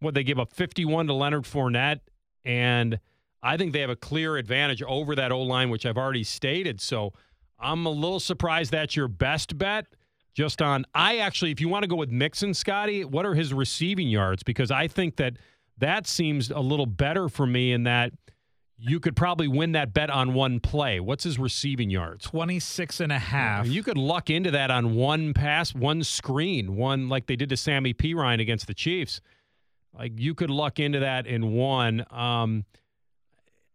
what 0.00 0.14
they 0.14 0.24
give 0.24 0.38
up 0.38 0.52
51 0.52 1.06
to 1.06 1.12
Leonard 1.12 1.44
Fournette, 1.44 2.00
and 2.44 2.98
I 3.42 3.56
think 3.56 3.72
they 3.72 3.80
have 3.80 3.90
a 3.90 3.96
clear 3.96 4.36
advantage 4.36 4.82
over 4.82 5.14
that 5.14 5.30
O 5.30 5.40
line, 5.40 5.70
which 5.70 5.86
I've 5.86 5.96
already 5.96 6.24
stated. 6.24 6.80
So 6.80 7.12
I'm 7.58 7.86
a 7.86 7.90
little 7.90 8.20
surprised 8.20 8.72
that's 8.72 8.96
your 8.96 9.08
best 9.08 9.56
bet. 9.56 9.86
Just 10.34 10.62
on, 10.62 10.84
I 10.94 11.18
actually, 11.18 11.50
if 11.50 11.60
you 11.60 11.68
want 11.68 11.82
to 11.82 11.88
go 11.88 11.96
with 11.96 12.10
Mixon, 12.10 12.54
Scotty, 12.54 13.04
what 13.04 13.26
are 13.26 13.34
his 13.34 13.52
receiving 13.52 14.08
yards? 14.08 14.42
Because 14.42 14.70
I 14.70 14.86
think 14.86 15.16
that 15.16 15.34
that 15.78 16.06
seems 16.06 16.50
a 16.50 16.60
little 16.60 16.86
better 16.86 17.28
for 17.28 17.46
me 17.46 17.72
in 17.72 17.82
that 17.84 18.12
you 18.80 18.98
could 18.98 19.14
probably 19.14 19.46
win 19.46 19.72
that 19.72 19.92
bet 19.92 20.10
on 20.10 20.32
one 20.32 20.58
play. 20.58 21.00
What's 21.00 21.24
his 21.24 21.38
receiving 21.38 21.90
yards? 21.90 22.24
26 22.24 23.00
and 23.00 23.12
a 23.12 23.18
half. 23.18 23.66
You 23.66 23.82
could 23.82 23.98
luck 23.98 24.30
into 24.30 24.50
that 24.52 24.70
on 24.70 24.94
one 24.94 25.34
pass, 25.34 25.74
one 25.74 26.02
screen, 26.02 26.76
one 26.76 27.08
like 27.08 27.26
they 27.26 27.36
did 27.36 27.50
to 27.50 27.56
Samaje 27.56 27.94
Perine 27.96 28.40
against 28.40 28.66
the 28.66 28.74
Chiefs. 28.74 29.20
Like 29.96 30.12
you 30.16 30.34
could 30.34 30.50
luck 30.50 30.78
into 30.78 31.00
that 31.00 31.26
in 31.26 31.52
one. 31.52 32.04
Um, 32.10 32.64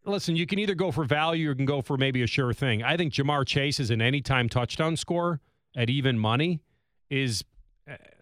listen, 0.05 0.35
you 0.35 0.47
can 0.47 0.59
either 0.59 0.75
go 0.75 0.91
for 0.91 1.03
value 1.03 1.47
or 1.47 1.51
you 1.51 1.55
can 1.55 1.65
go 1.65 1.81
for 1.81 1.97
maybe 1.97 2.23
a 2.23 2.27
sure 2.27 2.53
thing. 2.53 2.81
I 2.81 2.97
think 2.97 3.13
Ja'Marr 3.13 3.45
Chase 3.45 3.79
is 3.79 3.91
an 3.91 4.01
anytime 4.01 4.49
touchdown 4.49 4.95
score 4.95 5.39
at 5.75 5.89
even 5.89 6.17
money 6.17 6.61
is 7.09 7.43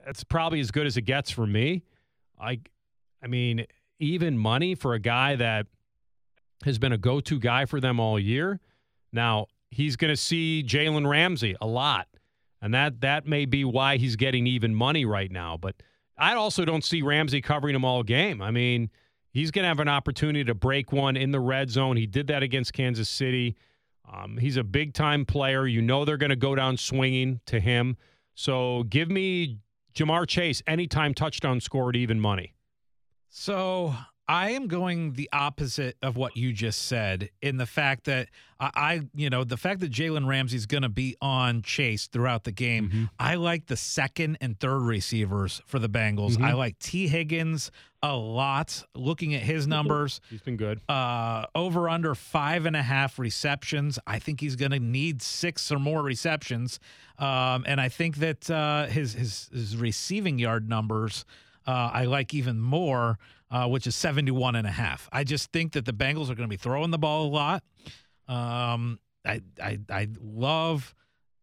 that's 0.06 0.24
probably 0.24 0.60
as 0.60 0.72
good 0.72 0.86
as 0.86 0.98
it 0.98 1.04
gets 1.04 1.32
for 1.32 1.48
me. 1.48 1.84
I, 2.40 2.60
I 3.24 3.28
mean, 3.28 3.66
even 4.00 4.38
money 4.38 4.76
for 4.76 4.94
a 4.94 5.00
guy 5.00 5.36
that 5.38 5.68
has 6.66 6.80
been 6.80 6.92
a 6.92 6.98
go-to 6.98 7.40
guy 7.40 7.66
for 7.66 7.80
them 7.80 8.00
all 8.00 8.20
year. 8.20 8.60
Now 9.12 9.48
he's 9.70 9.96
going 9.96 10.12
to 10.12 10.18
see 10.18 10.64
Jalen 10.66 11.08
Ramsey 11.08 11.56
a 11.62 11.68
lot, 11.68 12.08
and 12.62 12.74
that 12.74 13.02
that 13.02 13.28
may 13.28 13.46
be 13.46 13.66
why 13.66 13.98
he's 13.98 14.16
getting 14.16 14.48
even 14.48 14.74
money 14.74 15.06
right 15.06 15.32
now. 15.32 15.58
But 15.58 15.76
I 16.18 16.36
also 16.36 16.66
don't 16.66 16.84
see 16.84 17.02
Ramsey 17.02 17.42
covering 17.42 17.76
him 17.76 17.84
all 17.84 18.04
game. 18.04 18.42
I 18.42 18.52
mean, 18.52 18.90
he's 19.32 19.52
going 19.52 19.64
to 19.64 19.68
have 19.68 19.80
an 19.80 19.88
opportunity 19.88 20.44
to 20.46 20.54
break 20.54 20.92
one 20.92 21.18
in 21.18 21.32
the 21.32 21.40
red 21.40 21.70
zone. 21.70 21.98
He 21.98 22.06
did 22.06 22.28
that 22.28 22.44
against 22.44 22.74
Kansas 22.74 23.10
City. 23.10 23.56
Um, 24.12 24.38
he's 24.38 24.58
a 24.58 24.64
big 24.64 24.94
time 24.94 25.26
player. 25.26 25.66
You 25.66 25.82
know 25.82 26.06
they're 26.06 26.18
going 26.18 26.30
to 26.30 26.36
go 26.36 26.56
down 26.56 26.78
swinging 26.78 27.40
to 27.48 27.60
him. 27.60 27.98
So 28.36 28.84
give 28.84 29.10
me 29.10 29.60
Ja'Marr 29.96 30.28
Chase 30.28 30.62
anytime 30.68 31.14
touchdown 31.14 31.60
scored 31.62 31.96
even 31.96 32.20
money. 32.20 32.54
So 33.30 33.96
I 34.28 34.52
am 34.52 34.68
going 34.68 35.14
the 35.14 35.30
opposite 35.34 35.98
of 36.02 36.16
what 36.16 36.38
you 36.38 36.54
just 36.54 36.84
said 36.84 37.30
in 37.42 37.58
the 37.58 37.66
fact 37.66 38.06
that 38.06 38.30
I, 38.60 38.72
I 38.76 39.02
you 39.14 39.30
know, 39.30 39.44
the 39.44 39.58
fact 39.58 39.82
that 39.82 39.92
Jalen 39.92 40.26
Ramsey's 40.28 40.66
going 40.66 40.84
to 40.84 40.90
be 40.90 41.18
on 41.22 41.62
Chase 41.62 42.08
throughout 42.08 42.46
the 42.46 42.52
game. 42.54 42.88
Mm-hmm. 42.90 43.04
I 43.20 43.36
like 43.36 43.66
the 43.66 43.76
second 43.76 44.38
and 44.40 44.58
third 44.60 44.80
receivers 44.80 45.62
for 45.66 45.78
the 45.78 45.90
Bengals. 45.90 46.34
Mm-hmm. 46.34 46.46
I 46.46 46.54
like 46.54 46.80
Tee 46.80 47.08
Higgins 47.10 47.70
a 48.02 48.16
lot. 48.16 48.84
Looking 48.96 49.34
at 49.36 49.42
his 49.42 49.68
numbers, 49.68 50.22
He's 50.30 50.42
been 50.42 50.58
good. 50.58 50.80
uh, 50.88 51.46
over 51.54 51.90
under 51.90 52.16
five 52.16 52.66
and 52.66 52.76
a 52.78 52.82
half 52.82 53.20
receptions. 53.20 54.00
I 54.08 54.20
think 54.20 54.40
he's 54.40 54.56
going 54.56 54.72
to 54.72 54.80
need 54.80 55.22
six 55.22 55.70
or 55.72 55.80
more 55.80 56.02
receptions, 56.02 56.80
um, 57.20 57.66
and 57.68 57.82
I 57.82 57.90
think 57.90 58.18
that 58.18 58.50
uh, 58.50 58.86
his 58.88 59.14
his 59.14 59.50
his 59.54 59.76
receiving 59.78 60.40
yard 60.40 60.70
numbers 60.70 61.26
uh, 61.66 61.92
I 61.94 62.06
like 62.06 62.34
even 62.34 62.60
more, 62.60 63.20
uh, 63.52 63.68
which 63.68 63.88
is 63.88 63.96
71 63.96 64.56
and 64.56 64.68
a 64.68 64.72
half. 64.72 65.10
I 65.12 65.24
just 65.24 65.52
think 65.52 65.74
that 65.74 65.86
the 65.86 65.94
Bengals 65.94 66.24
are 66.24 66.36
going 66.36 66.48
to 66.48 66.48
be 66.48 66.58
throwing 66.58 66.92
the 66.92 66.98
ball 66.98 67.28
a 67.28 67.30
lot. 67.30 67.64
Um, 68.28 69.00
I, 69.26 69.42
I 69.62 69.80
I 69.90 70.08
love 70.22 70.94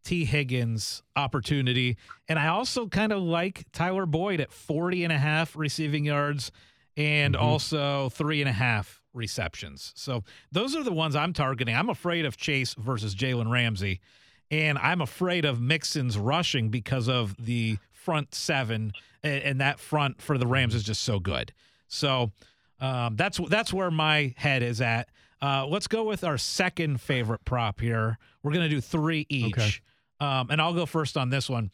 Tee 0.03 0.25
Higgins' 0.25 1.03
opportunity. 1.15 1.97
And 2.27 2.39
I 2.39 2.47
also 2.47 2.87
kind 2.87 3.11
of 3.11 3.21
like 3.21 3.65
Tyler 3.71 4.05
Boyd 4.05 4.39
at 4.39 4.51
40 4.51 5.03
and 5.03 5.13
a 5.13 5.17
half 5.17 5.55
receiving 5.55 6.05
yards 6.05 6.51
and 6.97 7.35
also 7.35 8.09
three 8.09 8.41
and 8.41 8.49
a 8.49 8.53
half 8.53 9.01
receptions. 9.13 9.93
So 9.95 10.23
those 10.51 10.75
are 10.75 10.83
the 10.83 10.91
ones 10.91 11.15
I'm 11.15 11.33
targeting. 11.33 11.75
I'm 11.75 11.89
afraid 11.89 12.25
of 12.25 12.37
Chase 12.37 12.73
versus 12.73 13.15
Jalen 13.15 13.49
Ramsey. 13.49 14.01
And 14.49 14.77
I'm 14.77 15.01
afraid 15.01 15.45
of 15.45 15.61
Mixon's 15.61 16.17
rushing 16.17 16.69
because 16.69 17.07
of 17.07 17.35
the 17.37 17.77
front 17.91 18.35
seven, 18.35 18.91
and, 19.23 19.43
and 19.43 19.61
that 19.61 19.79
front 19.79 20.21
for 20.21 20.37
the 20.37 20.47
Rams 20.47 20.75
is 20.75 20.83
just 20.83 21.01
so 21.03 21.19
good. 21.19 21.53
So 21.87 22.31
um, 22.79 23.15
that's 23.15 23.39
that's 23.49 23.71
where 23.73 23.91
my 23.91 24.33
head 24.37 24.63
is 24.63 24.81
at. 24.81 25.09
Uh, 25.41 25.65
let's 25.67 25.87
go 25.87 26.03
with 26.03 26.23
our 26.23 26.37
second 26.37 27.01
favorite 27.01 27.43
prop 27.45 27.79
here. 27.81 28.17
We're 28.43 28.53
going 28.53 28.69
to 28.69 28.75
do 28.75 28.81
three 28.81 29.25
each. 29.29 29.57
Okay. 29.57 29.71
Um, 30.19 30.49
and 30.51 30.61
I'll 30.61 30.73
go 30.73 30.85
first 30.85 31.17
on 31.17 31.29
this 31.29 31.49
one. 31.49 31.71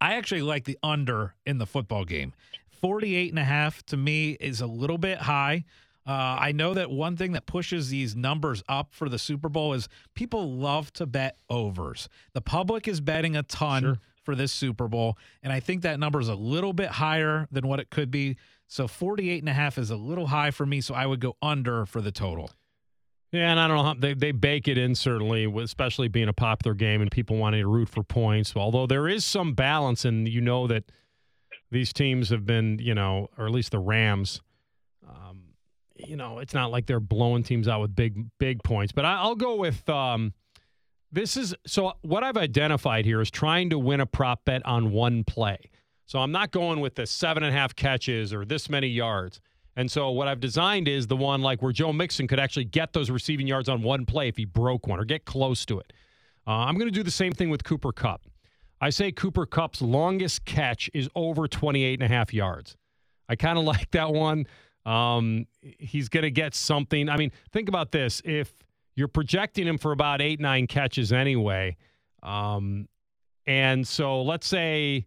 I 0.00 0.14
actually 0.14 0.42
like 0.42 0.64
the 0.64 0.78
under 0.82 1.34
in 1.44 1.58
the 1.58 1.66
football 1.66 2.04
game. 2.04 2.32
48 2.80 3.30
and 3.30 3.38
a 3.38 3.44
half 3.44 3.84
to 3.86 3.96
me 3.96 4.32
is 4.32 4.60
a 4.60 4.66
little 4.66 4.98
bit 4.98 5.18
high. 5.18 5.64
Uh, 6.06 6.36
I 6.38 6.52
know 6.52 6.74
that 6.74 6.90
one 6.90 7.16
thing 7.16 7.32
that 7.32 7.46
pushes 7.46 7.88
these 7.88 8.14
numbers 8.14 8.62
up 8.68 8.88
for 8.92 9.08
the 9.08 9.18
Super 9.18 9.48
Bowl 9.48 9.72
is 9.72 9.88
people 10.14 10.52
love 10.52 10.92
to 10.94 11.06
bet 11.06 11.36
overs. 11.48 12.08
The 12.34 12.42
public 12.42 12.86
is 12.86 13.00
betting 13.00 13.36
a 13.36 13.42
ton 13.42 13.82
Sure. 13.82 13.98
For 14.24 14.34
this 14.34 14.52
Super 14.52 14.88
Bowl, 14.88 15.16
and 15.42 15.52
I 15.52 15.60
think 15.60 15.82
that 15.82 16.00
number 16.00 16.20
is 16.20 16.28
a 16.28 16.34
little 16.34 16.72
bit 16.72 16.88
higher 16.88 17.46
than 17.50 17.68
what 17.68 17.80
it 17.80 17.90
could 17.90 18.10
be. 18.10 18.36
So 18.66 18.88
48 18.88 19.42
and 19.42 19.48
a 19.48 19.52
half 19.52 19.78
is 19.78 19.90
a 19.90 19.96
little 19.96 20.26
high 20.26 20.50
for 20.50 20.66
me, 20.66 20.80
so 20.80 20.94
I 20.94 21.06
would 21.06 21.20
go 21.20 21.36
under 21.42 21.86
for 21.86 22.00
the 22.00 22.12
total. 22.12 22.50
Yeah, 23.34 23.50
and 23.50 23.58
I 23.58 23.66
don't 23.66 23.76
know 23.76 23.82
how 23.82 23.94
they, 23.94 24.14
they 24.14 24.30
bake 24.30 24.68
it 24.68 24.78
in 24.78 24.94
certainly, 24.94 25.52
especially 25.60 26.06
being 26.06 26.28
a 26.28 26.32
popular 26.32 26.72
game 26.72 27.02
and 27.02 27.10
people 27.10 27.36
wanting 27.36 27.62
to 27.62 27.66
root 27.66 27.88
for 27.88 28.04
points. 28.04 28.54
Although 28.54 28.86
there 28.86 29.08
is 29.08 29.24
some 29.24 29.54
balance, 29.54 30.04
and 30.04 30.28
you 30.28 30.40
know 30.40 30.68
that 30.68 30.84
these 31.72 31.92
teams 31.92 32.30
have 32.30 32.46
been, 32.46 32.78
you 32.78 32.94
know, 32.94 33.28
or 33.36 33.46
at 33.46 33.50
least 33.50 33.72
the 33.72 33.80
Rams. 33.80 34.40
Um, 35.08 35.42
you 35.96 36.16
know, 36.16 36.38
it's 36.38 36.54
not 36.54 36.70
like 36.70 36.86
they're 36.86 37.00
blowing 37.00 37.42
teams 37.42 37.66
out 37.66 37.80
with 37.80 37.96
big 37.96 38.24
big 38.38 38.62
points. 38.62 38.92
But 38.92 39.04
I, 39.04 39.16
I'll 39.16 39.34
go 39.34 39.56
with 39.56 39.88
um, 39.88 40.32
this 41.14 41.36
is 41.36 41.54
so 41.66 41.92
what 42.02 42.24
I've 42.24 42.36
identified 42.36 43.04
here 43.04 43.20
is 43.20 43.30
trying 43.30 43.70
to 43.70 43.78
win 43.78 44.00
a 44.00 44.06
prop 44.06 44.44
bet 44.44 44.64
on 44.66 44.90
one 44.90 45.24
play. 45.24 45.58
So 46.06 46.18
I'm 46.18 46.32
not 46.32 46.50
going 46.50 46.80
with 46.80 46.96
the 46.96 47.06
seven 47.06 47.44
and 47.44 47.54
a 47.54 47.58
half 47.58 47.74
catches 47.74 48.34
or 48.34 48.44
this 48.44 48.68
many 48.68 48.88
yards. 48.88 49.40
And 49.76 49.90
so 49.90 50.10
what 50.10 50.28
I've 50.28 50.40
designed 50.40 50.88
is 50.88 51.06
the 51.06 51.16
one 51.16 51.40
like 51.40 51.62
where 51.62 51.72
Joe 51.72 51.92
Mixon 51.92 52.26
could 52.26 52.40
actually 52.40 52.66
get 52.66 52.92
those 52.92 53.10
receiving 53.10 53.46
yards 53.46 53.68
on 53.68 53.82
one 53.82 54.04
play 54.04 54.28
if 54.28 54.36
he 54.36 54.44
broke 54.44 54.86
one 54.86 55.00
or 55.00 55.04
get 55.04 55.24
close 55.24 55.64
to 55.66 55.78
it. 55.78 55.92
Uh, 56.46 56.50
I'm 56.50 56.74
going 56.74 56.88
to 56.88 56.94
do 56.94 57.02
the 57.02 57.10
same 57.10 57.32
thing 57.32 57.48
with 57.48 57.64
Cooper 57.64 57.92
Kupp. 57.92 58.22
I 58.80 58.90
say 58.90 59.12
Cooper 59.12 59.46
Kupp's 59.46 59.80
longest 59.80 60.44
catch 60.44 60.90
is 60.92 61.08
over 61.14 61.48
28 61.48 62.00
and 62.00 62.02
a 62.02 62.14
half 62.14 62.34
yards. 62.34 62.76
I 63.28 63.36
kind 63.36 63.56
of 63.56 63.64
like 63.72 63.90
that 63.92 64.12
one. 64.12 64.46
Um, 64.84 65.46
he's 65.62 66.08
going 66.08 66.24
to 66.24 66.30
get 66.30 66.54
something. 66.54 67.08
I 67.08 67.16
mean, 67.16 67.32
think 67.52 67.68
about 67.68 67.92
this. 67.92 68.20
If 68.24 68.52
you're 68.96 69.08
projecting 69.08 69.66
him 69.66 69.78
for 69.78 69.92
about 69.92 70.20
eight, 70.20 70.40
nine 70.40 70.66
catches 70.66 71.12
anyway, 71.12 71.76
um, 72.22 72.88
and 73.46 73.86
so 73.86 74.22
let's 74.22 74.46
say 74.46 75.06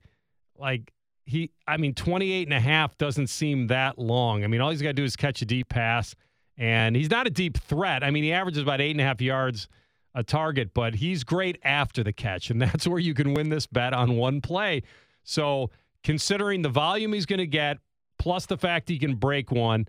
like 0.58 0.91
he, 1.28 1.52
I 1.67 1.76
mean, 1.78 1.93
28 1.93 2.47
and 2.47 2.54
a 2.54 2.60
half 2.60 2.97
doesn't 2.97 3.28
seem 3.28 3.67
that 3.67 4.00
long. 4.00 4.43
I 4.43 4.47
mean, 4.47 4.62
all 4.62 4.69
he's 4.69 4.82
got 4.82 4.89
to 4.89 4.93
do 4.93 5.04
is 5.04 5.17
catch 5.17 5.41
a 5.41 5.45
deep 5.45 5.67
pass, 5.67 6.15
and 6.58 6.95
he's 6.95 7.10
not 7.10 7.28
a 7.28 7.30
deep 7.30 7.58
threat. 7.58 8.04
I 8.04 8.12
mean, 8.12 8.23
he 8.23 8.32
averages 8.32 8.63
about 8.63 8.80
eight 8.80 8.91
and 8.91 9.02
a 9.02 9.04
half 9.04 9.21
yards 9.21 9.67
a 10.15 10.23
target, 10.23 10.73
but 10.73 10.95
he's 10.95 11.26
great 11.26 11.60
after 11.63 12.02
the 12.02 12.13
catch, 12.13 12.50
and 12.50 12.62
that's 12.63 12.88
where 12.88 13.00
you 13.00 13.13
can 13.13 13.34
win 13.34 13.50
this 13.50 13.67
bet 13.67 13.93
on 13.93 14.15
one 14.15 14.41
play. 14.41 14.84
So, 15.23 15.69
considering 16.04 16.62
the 16.62 16.69
volume 16.69 17.12
he's 17.12 17.26
going 17.26 17.39
to 17.39 17.47
get, 17.47 17.78
plus 18.17 18.45
the 18.45 18.58
fact 18.58 18.88
he 18.88 18.97
can 18.97 19.15
break 19.15 19.52
one, 19.52 19.86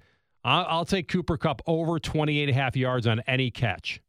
I'll, 0.48 0.66
I'll 0.68 0.84
take 0.87 1.08
Cooper 1.08 1.37
Kupp 1.37 1.61
over 1.66 1.98
28 1.98 2.48
and 2.48 2.50
a 2.50 2.61
half 2.61 2.74
yards 2.74 3.06
on 3.06 3.20
any 3.26 3.50
catch. 3.50 4.00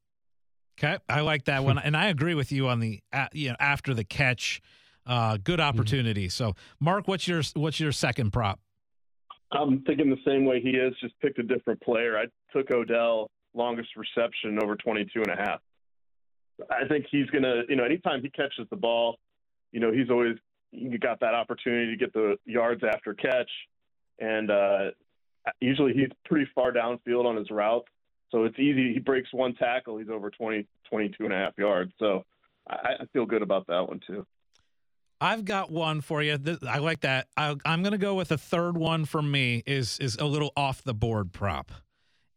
Okay, 0.79 0.97
I 1.09 1.19
like 1.21 1.45
that 1.45 1.65
one, 1.65 1.77
and 1.77 1.97
I 1.97 2.07
agree 2.07 2.35
with 2.35 2.53
you 2.53 2.69
on 2.69 2.79
the 2.79 3.01
uh, 3.11 3.27
you 3.33 3.49
know 3.49 3.55
after 3.59 3.93
the 3.93 4.05
catch, 4.05 4.61
uh, 5.05 5.37
good 5.43 5.59
opportunity. 5.59 6.29
So, 6.29 6.53
Mark, 6.79 7.05
what's 7.09 7.27
your 7.27 7.41
what's 7.55 7.81
your 7.81 7.91
second 7.91 8.31
prop? 8.31 8.61
I'm 9.51 9.81
thinking 9.81 10.09
the 10.09 10.15
same 10.25 10.45
way 10.45 10.61
he 10.61 10.69
is, 10.69 10.93
just 11.01 11.19
picked 11.19 11.39
a 11.39 11.43
different 11.43 11.81
player. 11.81 12.17
I 12.17 12.25
took 12.55 12.71
Odell 12.71 13.29
longest 13.53 13.89
reception 13.97 14.59
over 14.63 14.75
22 14.75 15.23
and 15.23 15.31
a 15.31 15.35
half. 15.35 15.59
I 16.69 16.87
think 16.87 17.07
he's 17.11 17.25
going 17.31 17.43
to, 17.43 17.63
you 17.67 17.75
know, 17.75 17.83
anytime 17.83 18.21
he 18.21 18.29
catches 18.29 18.67
the 18.69 18.75
ball, 18.75 19.17
you 19.71 19.79
know, 19.79 19.91
he's 19.91 20.09
always 20.09 20.35
you 20.71 20.97
got 20.99 21.19
that 21.21 21.33
opportunity 21.33 21.91
to 21.91 21.97
get 21.97 22.13
the 22.13 22.37
yards 22.45 22.83
after 22.83 23.13
catch. 23.15 23.49
And 24.19 24.51
uh, 24.51 24.91
usually 25.61 25.93
he's 25.93 26.09
pretty 26.25 26.49
far 26.53 26.71
downfield 26.71 27.25
on 27.25 27.35
his 27.35 27.49
routes. 27.49 27.87
So 28.31 28.43
it's 28.43 28.59
easy. 28.59 28.93
He 28.93 28.99
breaks 28.99 29.29
one 29.33 29.55
tackle, 29.55 29.97
he's 29.97 30.09
over 30.09 30.29
20, 30.29 30.67
22 30.89 31.23
and 31.25 31.33
a 31.33 31.35
half 31.37 31.53
yards. 31.57 31.91
So 31.99 32.23
I, 32.69 32.75
I 33.01 33.05
feel 33.11 33.25
good 33.25 33.41
about 33.41 33.67
that 33.67 33.87
one 33.87 33.99
too. 34.05 34.25
I've 35.21 35.43
got 35.43 35.69
one 35.71 35.99
for 36.01 36.21
you. 36.23 36.37
I 36.67 36.77
like 36.77 37.01
that. 37.01 37.27
I, 37.35 37.55
I'm 37.65 37.81
going 37.81 37.91
to 37.91 37.97
go 37.97 38.15
with 38.15 38.31
a 38.31 38.37
third 38.37 38.77
one 38.77 39.03
for 39.05 39.21
me. 39.21 39.63
is 39.65 39.97
is 39.99 40.15
a 40.15 40.25
little 40.25 40.53
off 40.55 40.81
the 40.83 40.93
board 40.93 41.33
prop, 41.33 41.71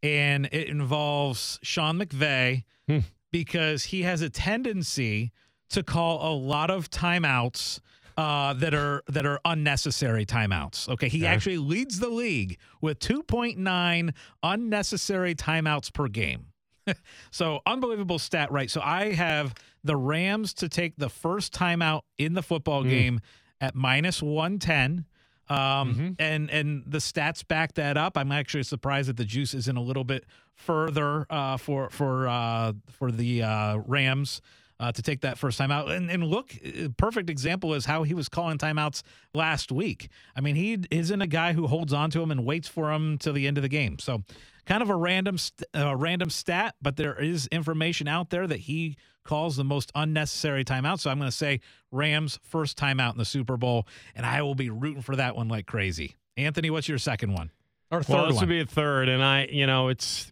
and 0.01 0.47
it 0.51 0.67
involves 0.67 1.59
Sean 1.63 1.97
McVay 1.99 2.63
Hmm. 2.89 2.99
because 3.31 3.85
he 3.85 4.01
has 4.01 4.21
a 4.21 4.29
tendency 4.29 5.31
to 5.69 5.81
call 5.81 6.29
a 6.29 6.33
lot 6.35 6.69
of 6.69 6.89
timeouts 6.89 7.79
uh, 8.17 8.53
that 8.53 8.73
are 8.73 9.03
that 9.07 9.25
are 9.25 9.39
unnecessary 9.45 10.25
timeouts. 10.25 10.87
Okay, 10.89 11.09
he 11.09 11.25
actually 11.25 11.57
leads 11.57 11.99
the 11.99 12.09
league 12.09 12.57
with 12.81 12.99
2.9 12.99 14.13
unnecessary 14.43 15.35
timeouts 15.35 15.91
per 15.93 16.07
game. 16.07 16.47
so 17.31 17.61
unbelievable 17.65 18.19
stat, 18.19 18.51
right? 18.51 18.69
So 18.69 18.81
I 18.81 19.13
have 19.13 19.53
the 19.83 19.95
Rams 19.95 20.53
to 20.55 20.69
take 20.69 20.95
the 20.97 21.09
first 21.09 21.53
timeout 21.53 22.01
in 22.17 22.33
the 22.33 22.43
football 22.43 22.83
Mm. 22.83 22.89
game 22.89 23.19
at 23.61 23.75
minus 23.75 24.21
110. 24.21 25.05
Um, 25.49 25.57
Mm-hmm. 25.57 26.09
and 26.19 26.49
and 26.49 26.83
the 26.87 26.99
stats 26.99 27.45
back 27.45 27.73
that 27.73 27.97
up. 27.97 28.17
I'm 28.17 28.31
actually 28.31 28.63
surprised 28.63 29.09
that 29.09 29.17
the 29.17 29.25
juice 29.25 29.53
isn't 29.53 29.75
a 29.75 29.81
little 29.81 30.05
bit 30.05 30.25
further 30.55 31.25
uh, 31.29 31.57
for 31.57 31.89
for 31.89 32.27
uh, 32.29 32.71
for 32.89 33.11
the 33.11 33.43
uh, 33.43 33.77
Rams 33.85 34.39
uh, 34.83 34.91
to 34.91 35.01
take 35.01 35.21
that 35.21 35.37
first 35.37 35.57
time 35.57 35.71
out. 35.71 35.89
And, 35.89 36.11
and 36.11 36.25
look, 36.25 36.53
perfect 36.97 37.29
example 37.29 37.73
is 37.73 37.85
how 37.85 38.03
he 38.03 38.13
was 38.13 38.27
calling 38.27 38.57
timeouts 38.57 39.01
last 39.33 39.71
week. 39.71 40.09
I 40.35 40.41
mean, 40.41 40.55
he 40.55 40.79
isn't 40.91 41.21
a 41.21 41.27
guy 41.27 41.53
who 41.53 41.67
holds 41.67 41.93
on 41.93 42.09
to 42.11 42.21
him 42.21 42.31
and 42.31 42.45
waits 42.45 42.67
for 42.67 42.91
him 42.91 43.17
till 43.17 43.31
the 43.31 43.47
end 43.47 43.57
of 43.57 43.61
the 43.61 43.69
game. 43.69 43.97
So, 43.99 44.23
kind 44.65 44.83
of 44.83 44.89
a 44.89 44.95
random 44.95 45.37
st- 45.37 45.67
uh, 45.73 45.95
random 45.95 46.29
stat, 46.29 46.75
but 46.81 46.97
there 46.97 47.19
is 47.19 47.47
information 47.47 48.09
out 48.09 48.29
there 48.29 48.45
that 48.45 48.59
he 48.59 48.97
calls 49.23 49.55
the 49.55 49.63
most 49.63 49.89
unnecessary 49.95 50.65
timeout. 50.65 50.99
So 50.99 51.09
I'm 51.09 51.17
going 51.17 51.31
to 51.31 51.35
say 51.35 51.61
Rams 51.91 52.39
first 52.43 52.77
timeout 52.77 53.13
in 53.13 53.17
the 53.17 53.25
Super 53.25 53.55
Bowl, 53.55 53.87
and 54.15 54.25
I 54.25 54.41
will 54.41 54.55
be 54.55 54.69
rooting 54.69 55.01
for 55.01 55.15
that 55.15 55.35
one 55.35 55.47
like 55.47 55.65
crazy. 55.65 56.17
Anthony, 56.35 56.69
what's 56.69 56.89
your 56.89 56.97
second 56.97 57.33
one 57.33 57.51
or 57.89 58.03
third 58.03 58.13
well, 58.13 58.25
this 58.25 58.35
one? 58.35 58.47
would 58.47 58.53
be 58.53 58.59
a 58.59 58.65
third, 58.65 59.07
and 59.07 59.23
I, 59.23 59.45
you 59.45 59.65
know, 59.65 59.87
it's 59.87 60.29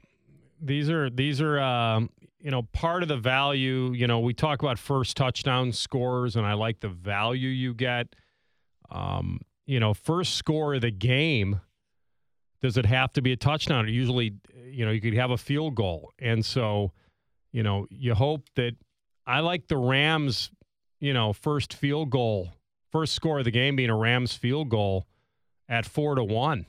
these 0.62 0.90
are 0.90 1.10
these 1.10 1.40
are 1.40 1.60
um, 1.60 2.10
you 2.42 2.52
know 2.52 2.64
part 2.74 3.04
of 3.04 3.10
the 3.10 3.18
value. 3.18 3.94
You 3.94 4.08
know, 4.08 4.20
we 4.20 4.34
talk 4.34 4.62
about 4.62 4.80
first 4.80 5.16
touchdown 5.16 5.72
scores, 5.72 6.36
and 6.36 6.46
I 6.46 6.54
like 6.54 6.80
the 6.80 6.90
value 6.90 7.50
you 7.50 7.74
get. 7.74 8.16
Um, 8.90 9.42
you 9.66 9.80
know, 9.80 9.94
first 9.94 10.36
score 10.36 10.74
of 10.76 10.82
the 10.82 10.92
game. 10.92 11.62
Does 12.62 12.78
it 12.78 12.86
have 12.86 13.12
to 13.14 13.22
be 13.22 13.32
a 13.32 13.38
touchdown? 13.38 13.88
Usually, 13.88 14.36
you 14.64 14.86
know, 14.86 14.92
you 14.92 15.02
could 15.02 15.16
have 15.16 15.32
a 15.32 15.38
field 15.38 15.76
goal, 15.76 16.12
and 16.20 16.46
so, 16.46 16.92
you 17.52 17.64
know, 17.64 17.88
you 17.90 18.14
hope 18.14 18.50
that. 18.56 18.76
I 19.26 19.40
like 19.40 19.68
the 19.68 19.78
Rams. 19.78 20.52
You 21.00 21.14
know, 21.14 21.34
first 21.34 21.74
field 21.74 22.12
goal, 22.12 22.50
first 22.92 23.14
score 23.14 23.40
of 23.40 23.46
the 23.46 23.52
game 23.52 23.76
being 23.76 23.90
a 23.90 23.96
Rams 23.96 24.34
field 24.34 24.70
goal 24.70 25.08
at 25.68 25.86
four 25.86 26.14
to 26.16 26.24
one. 26.24 26.68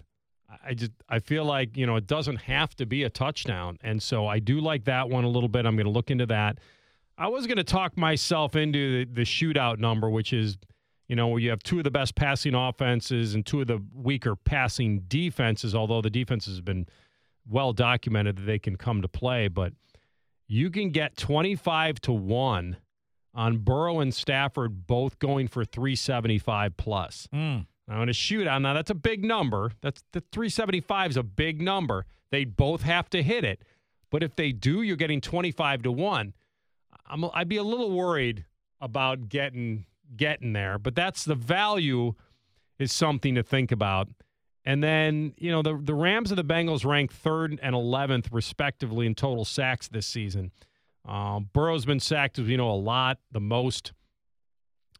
I 0.64 0.74
just 0.74 0.92
I 1.08 1.18
feel 1.18 1.44
like 1.44 1.76
you 1.76 1.86
know 1.86 1.96
it 1.96 2.06
doesn't 2.06 2.36
have 2.36 2.74
to 2.76 2.86
be 2.86 3.02
a 3.04 3.10
touchdown, 3.10 3.78
and 3.82 4.02
so 4.02 4.26
I 4.26 4.38
do 4.38 4.60
like 4.60 4.84
that 4.84 5.08
one 5.08 5.24
a 5.24 5.28
little 5.28 5.48
bit. 5.48 5.66
I'm 5.66 5.76
going 5.76 5.86
to 5.86 5.92
look 5.92 6.10
into 6.10 6.26
that. 6.26 6.58
I 7.18 7.28
was 7.28 7.46
going 7.46 7.58
to 7.58 7.64
talk 7.64 7.96
myself 7.96 8.56
into 8.56 9.04
the, 9.04 9.12
the 9.12 9.22
shootout 9.22 9.78
number, 9.78 10.08
which 10.10 10.32
is 10.32 10.56
you 11.08 11.16
know 11.16 11.28
where 11.28 11.40
you 11.40 11.50
have 11.50 11.62
two 11.62 11.78
of 11.78 11.84
the 11.84 11.90
best 11.90 12.14
passing 12.14 12.54
offenses 12.54 13.34
and 13.34 13.44
two 13.44 13.60
of 13.60 13.66
the 13.66 13.82
weaker 13.94 14.36
passing 14.36 15.00
defenses. 15.08 15.74
Although 15.74 16.02
the 16.02 16.10
defenses 16.10 16.56
have 16.56 16.64
been 16.64 16.86
well 17.48 17.72
documented 17.72 18.36
that 18.36 18.42
they 18.42 18.58
can 18.58 18.76
come 18.76 19.02
to 19.02 19.08
play, 19.08 19.48
but 19.48 19.72
you 20.46 20.70
can 20.70 20.90
get 20.90 21.16
25 21.16 22.00
to 22.02 22.12
one 22.12 22.76
on 23.34 23.58
Burrow 23.58 24.00
and 24.00 24.14
Stafford 24.14 24.86
both 24.86 25.18
going 25.18 25.48
for 25.48 25.64
375 25.64 26.76
plus. 26.76 27.28
Mm. 27.34 27.66
Now 27.92 28.02
in 28.02 28.08
a 28.08 28.12
shootout, 28.12 28.62
now 28.62 28.72
that's 28.72 28.90
a 28.90 28.94
big 28.94 29.22
number. 29.22 29.72
That's 29.82 30.02
the 30.12 30.22
375 30.32 31.10
is 31.10 31.16
a 31.18 31.22
big 31.22 31.60
number. 31.60 32.06
They 32.30 32.46
both 32.46 32.82
have 32.82 33.10
to 33.10 33.22
hit 33.22 33.44
it, 33.44 33.60
but 34.10 34.22
if 34.22 34.34
they 34.34 34.50
do, 34.50 34.80
you're 34.80 34.96
getting 34.96 35.20
25 35.20 35.82
to 35.82 35.92
one. 35.92 36.32
I'm, 37.06 37.26
I'd 37.34 37.50
be 37.50 37.58
a 37.58 37.62
little 37.62 37.90
worried 37.90 38.46
about 38.80 39.28
getting 39.28 39.84
getting 40.16 40.54
there, 40.54 40.78
but 40.78 40.94
that's 40.94 41.26
the 41.26 41.34
value 41.34 42.14
is 42.78 42.92
something 42.92 43.34
to 43.34 43.42
think 43.42 43.70
about. 43.70 44.08
And 44.64 44.82
then 44.82 45.34
you 45.36 45.50
know 45.50 45.60
the 45.60 45.76
the 45.76 45.94
Rams 45.94 46.30
and 46.30 46.38
the 46.38 46.44
Bengals 46.44 46.86
ranked 46.86 47.12
third 47.12 47.60
and 47.62 47.74
11th 47.74 48.28
respectively 48.32 49.04
in 49.04 49.14
total 49.14 49.44
sacks 49.44 49.88
this 49.88 50.06
season. 50.06 50.50
Um, 51.04 51.50
Burrow's 51.52 51.84
been 51.84 52.00
sacked, 52.00 52.38
as 52.38 52.48
you 52.48 52.56
know, 52.56 52.70
a 52.70 52.72
lot, 52.72 53.18
the 53.30 53.40
most. 53.40 53.92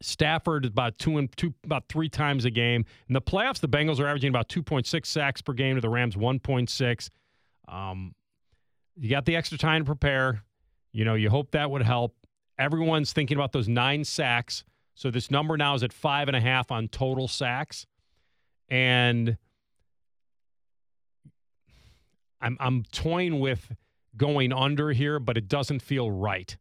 Stafford 0.03 0.67
about 0.67 0.99
two 0.99 1.19
and 1.19 1.35
two, 1.37 1.55
about 1.65 1.89
three 1.89 2.09
times 2.09 2.45
a 2.45 2.51
game. 2.51 2.85
In 3.09 3.15
the 3.15 3.21
playoffs, 3.21 3.61
the 3.61 3.69
Bengals 3.69 4.01
are 4.01 4.07
averaging 4.07 4.29
about 4.29 4.49
2.6 4.49 5.07
sacks 5.07 5.41
per 5.41 5.53
game 5.53 5.77
to 5.77 5.81
the 5.81 5.89
Rams 5.89 6.17
1.6. 6.17 7.11
Um, 7.69 8.15
you 8.97 9.11
got 9.11 9.25
the 9.25 9.37
extra 9.37 9.59
time 9.59 9.83
to 9.83 9.87
prepare. 9.87 10.43
You 10.93 11.05
know, 11.05 11.15
you 11.15 11.31
hope 11.31 11.53
that 11.53 11.71
would 11.71 11.83
help. 11.83 12.15
Everyone's 12.59 13.13
thinking 13.13 13.37
about 13.37 13.53
those 13.53 13.69
nine 13.69 14.05
sacks. 14.05 14.65
So 14.95 15.11
this 15.11 15.31
number 15.31 15.57
now 15.57 15.75
is 15.75 15.83
at 15.83 15.93
five 15.93 16.29
and 16.29 16.37
a 16.37 16.41
half 16.41 16.71
on 16.71 16.89
total 16.89 17.29
sacks. 17.29 17.87
And 18.69 19.37
I'm 22.41 22.57
I'm 22.61 22.83
toying 22.93 23.41
with 23.41 23.73
going 24.17 24.53
under 24.53 24.91
here, 24.91 25.19
but 25.19 25.37
it 25.37 25.49
doesn't 25.49 25.81
feel 25.81 26.11
right. 26.11 26.57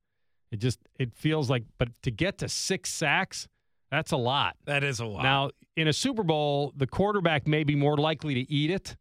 It 0.51 0.59
just 0.59 0.79
it 0.99 1.13
feels 1.13 1.49
like 1.49 1.63
but 1.77 1.89
to 2.03 2.11
get 2.11 2.37
to 2.39 2.49
six 2.49 2.91
sacks, 2.91 3.47
that's 3.89 4.11
a 4.11 4.17
lot. 4.17 4.57
That 4.65 4.83
is 4.83 4.99
a 4.99 5.05
lot. 5.05 5.23
Now, 5.23 5.51
in 5.75 5.87
a 5.87 5.93
Super 5.93 6.23
Bowl, 6.23 6.73
the 6.75 6.87
quarterback 6.87 7.47
may 7.47 7.63
be 7.63 7.75
more 7.75 7.97
likely 7.97 8.33
to 8.35 8.51
eat 8.51 8.69
it 8.69 8.97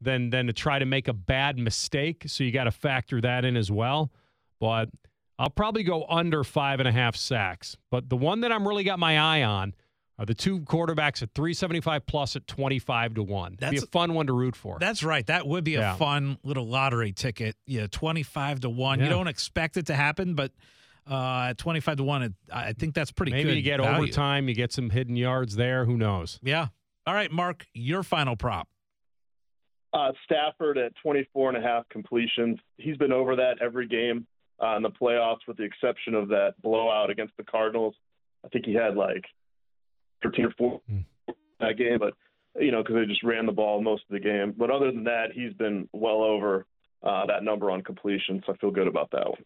than 0.00 0.30
than 0.30 0.46
to 0.46 0.52
try 0.52 0.78
to 0.78 0.86
make 0.86 1.08
a 1.08 1.12
bad 1.12 1.58
mistake. 1.58 2.24
So 2.26 2.44
you 2.44 2.52
got 2.52 2.64
to 2.64 2.70
factor 2.70 3.20
that 3.20 3.44
in 3.44 3.56
as 3.56 3.70
well. 3.70 4.10
But 4.60 4.88
I'll 5.38 5.50
probably 5.50 5.82
go 5.82 6.04
under 6.08 6.44
five 6.44 6.78
and 6.80 6.88
a 6.88 6.92
half 6.92 7.16
sacks. 7.16 7.76
But 7.90 8.08
the 8.08 8.16
one 8.16 8.40
that 8.40 8.52
I'm 8.52 8.66
really 8.66 8.84
got 8.84 8.98
my 8.98 9.18
eye 9.18 9.42
on 9.42 9.74
are 10.18 10.26
the 10.26 10.34
two 10.34 10.60
quarterbacks 10.60 11.22
at 11.22 11.30
375 11.34 12.06
plus 12.06 12.36
at 12.36 12.46
25 12.46 13.14
to 13.14 13.22
1. 13.22 13.56
That'd 13.58 13.58
be 13.58 13.64
That's- 13.78 13.82
a 13.82 13.86
fun 13.86 14.14
one 14.14 14.26
to 14.26 14.32
root 14.32 14.54
for. 14.54 14.78
That's 14.78 15.02
right. 15.02 15.26
That 15.26 15.46
would 15.46 15.64
be 15.64 15.74
a 15.76 15.80
Yeah. 15.80 15.96
fun 15.96 16.38
little 16.44 16.66
lottery 16.66 17.12
ticket. 17.12 17.56
Yeah, 17.66 17.86
twenty-five 17.90 18.60
to 18.60 18.70
one. 18.70 19.00
You 19.00 19.08
don't 19.08 19.26
expect 19.28 19.76
it 19.76 19.86
to 19.86 19.94
happen, 19.94 20.34
but 20.34 20.52
uh, 21.10 21.46
at 21.50 21.58
twenty-five 21.58 21.96
to 21.96 22.04
one, 22.04 22.22
it, 22.22 22.32
I 22.52 22.72
think 22.74 22.94
that's 22.94 23.10
pretty 23.10 23.32
Maybe 23.32 23.50
good. 23.50 23.56
you 23.56 23.62
get 23.62 23.80
value. 23.80 23.96
overtime, 24.04 24.48
you 24.48 24.54
get 24.54 24.70
some 24.72 24.90
hidden 24.90 25.16
yards 25.16 25.56
there. 25.56 25.84
Who 25.86 25.96
knows? 25.96 26.38
Yeah. 26.42 26.68
All 27.06 27.14
right, 27.14 27.32
Mark, 27.32 27.66
your 27.74 28.02
final 28.04 28.36
prop. 28.36 28.68
Uh, 29.92 30.12
Stafford 30.24 30.78
at 30.78 30.92
24 31.02 31.50
and 31.54 31.58
a 31.58 31.60
half 31.66 31.88
completions. 31.88 32.58
He's 32.78 32.96
been 32.96 33.12
over 33.12 33.36
that 33.36 33.56
every 33.60 33.86
game 33.86 34.26
uh, 34.62 34.76
in 34.76 34.82
the 34.82 34.90
playoffs, 34.90 35.40
with 35.48 35.56
the 35.58 35.64
exception 35.64 36.14
of 36.14 36.28
that 36.28 36.54
blowout 36.62 37.10
against 37.10 37.36
the 37.36 37.42
Cardinals. 37.44 37.94
I 38.44 38.48
think 38.48 38.64
he 38.64 38.72
had 38.74 38.94
like 38.96 39.24
13 40.22 40.44
or 40.46 40.50
4 40.58 40.80
Hmm. 40.88 40.98
that 41.60 41.76
game, 41.76 41.98
but 41.98 42.14
you 42.60 42.70
know 42.70 42.82
because 42.82 42.96
they 42.96 43.06
just 43.06 43.22
ran 43.22 43.46
the 43.46 43.52
ball 43.52 43.80
most 43.82 44.02
of 44.08 44.12
the 44.14 44.20
game. 44.20 44.54
But 44.56 44.70
other 44.70 44.90
than 44.92 45.04
that, 45.04 45.32
he's 45.32 45.52
been 45.54 45.88
well 45.92 46.22
over 46.22 46.66
uh, 47.02 47.26
that 47.26 47.42
number 47.42 47.70
on 47.70 47.82
completion, 47.82 48.42
so 48.46 48.52
I 48.52 48.56
feel 48.58 48.70
good 48.70 48.86
about 48.88 49.10
that 49.12 49.28
one. 49.28 49.42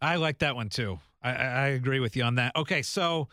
I 0.00 0.16
like 0.16 0.38
that 0.38 0.54
one 0.56 0.68
too. 0.68 0.98
I, 1.22 1.30
I 1.32 1.44
I 1.46 1.66
agree 1.68 2.00
with 2.00 2.16
you 2.16 2.24
on 2.24 2.34
that. 2.36 2.54
Okay, 2.56 2.82
so 2.82 3.28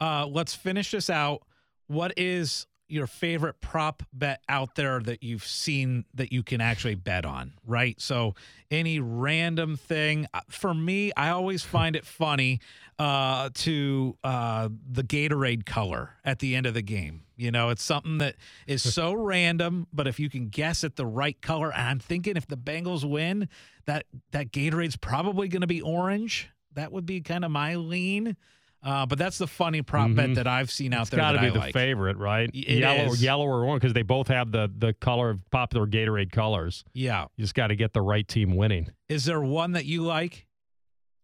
uh, 0.00 0.26
let's 0.26 0.54
finish 0.54 0.90
this 0.90 1.10
out. 1.10 1.42
What 1.86 2.12
is 2.16 2.66
your 2.88 3.06
favorite 3.06 3.60
prop 3.60 4.02
bet 4.12 4.40
out 4.48 4.74
there 4.74 5.00
that 5.00 5.22
you've 5.22 5.44
seen 5.44 6.04
that 6.14 6.32
you 6.32 6.42
can 6.42 6.60
actually 6.60 6.94
bet 6.94 7.24
on? 7.24 7.52
Right. 7.66 8.00
So 8.00 8.34
any 8.70 8.98
random 9.00 9.76
thing. 9.76 10.26
Uh, 10.34 10.40
For 10.48 10.74
me, 10.74 11.12
I 11.16 11.30
always 11.30 11.62
find 11.62 11.96
it 11.96 12.04
funny 12.04 12.60
uh, 12.98 13.50
to 13.54 14.16
uh, 14.24 14.68
the 14.90 15.02
Gatorade 15.02 15.64
color 15.64 16.10
at 16.24 16.40
the 16.40 16.54
end 16.54 16.66
of 16.66 16.74
the 16.74 16.82
game. 16.82 17.22
You 17.36 17.50
know, 17.50 17.70
it's 17.70 17.82
something 17.82 18.18
that 18.18 18.36
is 18.66 18.82
so 18.94 19.12
random, 19.14 19.86
but 19.92 20.06
if 20.06 20.20
you 20.20 20.28
can 20.28 20.48
guess 20.48 20.84
at 20.84 20.96
the 20.96 21.06
right 21.06 21.40
color, 21.40 21.72
and 21.72 21.82
I'm 21.82 21.98
thinking 21.98 22.36
if 22.36 22.46
the 22.46 22.56
Bengals 22.56 23.08
win, 23.08 23.48
that 23.86 24.06
that 24.32 24.52
Gatorade's 24.52 24.96
probably 24.96 25.48
going 25.48 25.62
to 25.62 25.66
be 25.66 25.80
orange. 25.80 26.48
That 26.74 26.90
would 26.92 27.06
be 27.06 27.20
kind 27.20 27.44
of 27.44 27.50
my 27.50 27.76
lean. 27.76 28.36
Uh, 28.84 29.06
but 29.06 29.16
that's 29.18 29.38
the 29.38 29.46
funny 29.46 29.80
prop 29.80 30.10
Mhm. 30.10 30.16
bet 30.16 30.34
that 30.34 30.46
I've 30.46 30.70
seen 30.70 30.92
out 30.92 31.02
It's 31.02 31.10
there. 31.10 31.18
got 31.20 31.32
to 31.32 31.38
be 31.40 31.46
I 31.46 31.50
the 31.50 31.58
like. 31.58 31.72
favorite, 31.72 32.18
right? 32.18 32.50
It 32.52 32.80
yellow, 32.80 33.12
is. 33.12 33.22
yellow 33.22 33.46
or 33.46 33.64
orange 33.64 33.80
because 33.80 33.94
they 33.94 34.02
both 34.02 34.28
have 34.28 34.52
the 34.52 34.70
the 34.76 34.92
color 34.92 35.30
of 35.30 35.40
popular 35.50 35.86
Gatorade 35.86 36.30
colors. 36.32 36.84
Yeah. 36.92 37.22
You 37.36 37.44
just 37.44 37.54
got 37.54 37.68
to 37.68 37.76
get 37.76 37.94
the 37.94 38.02
right 38.02 38.28
team 38.28 38.56
winning. 38.56 38.90
Is 39.08 39.24
there 39.24 39.40
one 39.40 39.72
that 39.72 39.86
you 39.86 40.02
like 40.02 40.46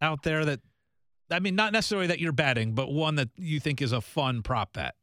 out 0.00 0.22
there 0.22 0.46
that, 0.46 0.60
I 1.30 1.38
mean, 1.40 1.54
not 1.54 1.74
necessarily 1.74 2.06
that 2.06 2.18
you're 2.18 2.32
betting, 2.32 2.74
but 2.74 2.90
one 2.90 3.16
that 3.16 3.28
you 3.36 3.60
think 3.60 3.82
is 3.82 3.92
a 3.92 4.00
fun 4.00 4.40
prop 4.42 4.72
bet? 4.72 4.94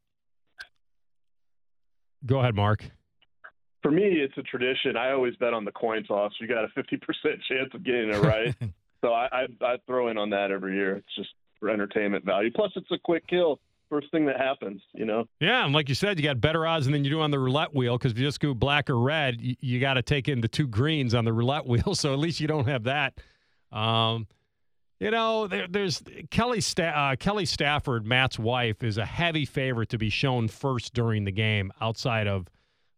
Go 2.26 2.40
ahead, 2.40 2.54
Mark. 2.56 2.84
For 3.82 3.92
me, 3.92 4.02
it's 4.02 4.36
a 4.36 4.42
tradition. 4.42 4.96
I 4.96 5.12
always 5.12 5.36
bet 5.36 5.54
on 5.54 5.64
the 5.64 5.70
coin 5.70 6.02
toss. 6.02 6.32
You 6.40 6.48
got 6.48 6.64
a 6.64 6.68
50% 6.68 7.40
chance 7.48 7.70
of 7.72 7.84
getting 7.84 8.10
it 8.12 8.20
right. 8.20 8.54
so 9.00 9.12
I, 9.12 9.28
I, 9.32 9.46
I 9.64 9.76
throw 9.86 10.08
in 10.08 10.18
on 10.18 10.30
that 10.30 10.50
every 10.50 10.74
year. 10.74 10.96
It's 10.96 11.14
just 11.14 11.28
for 11.60 11.70
entertainment 11.70 12.24
value. 12.24 12.50
Plus, 12.54 12.72
it's 12.76 12.90
a 12.90 12.98
quick 12.98 13.26
kill. 13.26 13.60
First 13.88 14.10
thing 14.10 14.26
that 14.26 14.36
happens, 14.36 14.82
you 14.92 15.06
know. 15.06 15.24
Yeah, 15.40 15.64
and 15.64 15.72
like 15.72 15.88
you 15.88 15.94
said, 15.94 16.18
you 16.18 16.24
got 16.24 16.40
better 16.42 16.66
odds 16.66 16.86
than 16.86 17.04
you 17.04 17.10
do 17.10 17.20
on 17.20 17.30
the 17.30 17.38
roulette 17.38 17.74
wheel 17.74 17.96
because 17.96 18.12
if 18.12 18.18
you 18.18 18.26
just 18.26 18.38
go 18.38 18.52
black 18.52 18.90
or 18.90 18.98
red, 18.98 19.40
you, 19.40 19.56
you 19.60 19.80
got 19.80 19.94
to 19.94 20.02
take 20.02 20.28
in 20.28 20.42
the 20.42 20.48
two 20.48 20.66
greens 20.66 21.14
on 21.14 21.24
the 21.24 21.32
roulette 21.32 21.66
wheel. 21.66 21.94
So 21.94 22.12
at 22.12 22.18
least 22.18 22.38
you 22.38 22.46
don't 22.48 22.68
have 22.68 22.84
that. 22.84 23.14
Um, 23.72 24.26
you 25.00 25.10
know, 25.10 25.46
there, 25.46 25.66
there's 25.68 26.02
Kelly 26.30 26.60
Sta- 26.60 27.12
uh, 27.12 27.16
Kelly 27.16 27.46
Stafford, 27.46 28.04
Matt's 28.04 28.38
wife, 28.38 28.82
is 28.82 28.98
a 28.98 29.06
heavy 29.06 29.44
favorite 29.44 29.88
to 29.90 29.98
be 29.98 30.10
shown 30.10 30.48
first 30.48 30.92
during 30.92 31.24
the 31.24 31.30
game 31.32 31.72
outside 31.80 32.26
of 32.26 32.48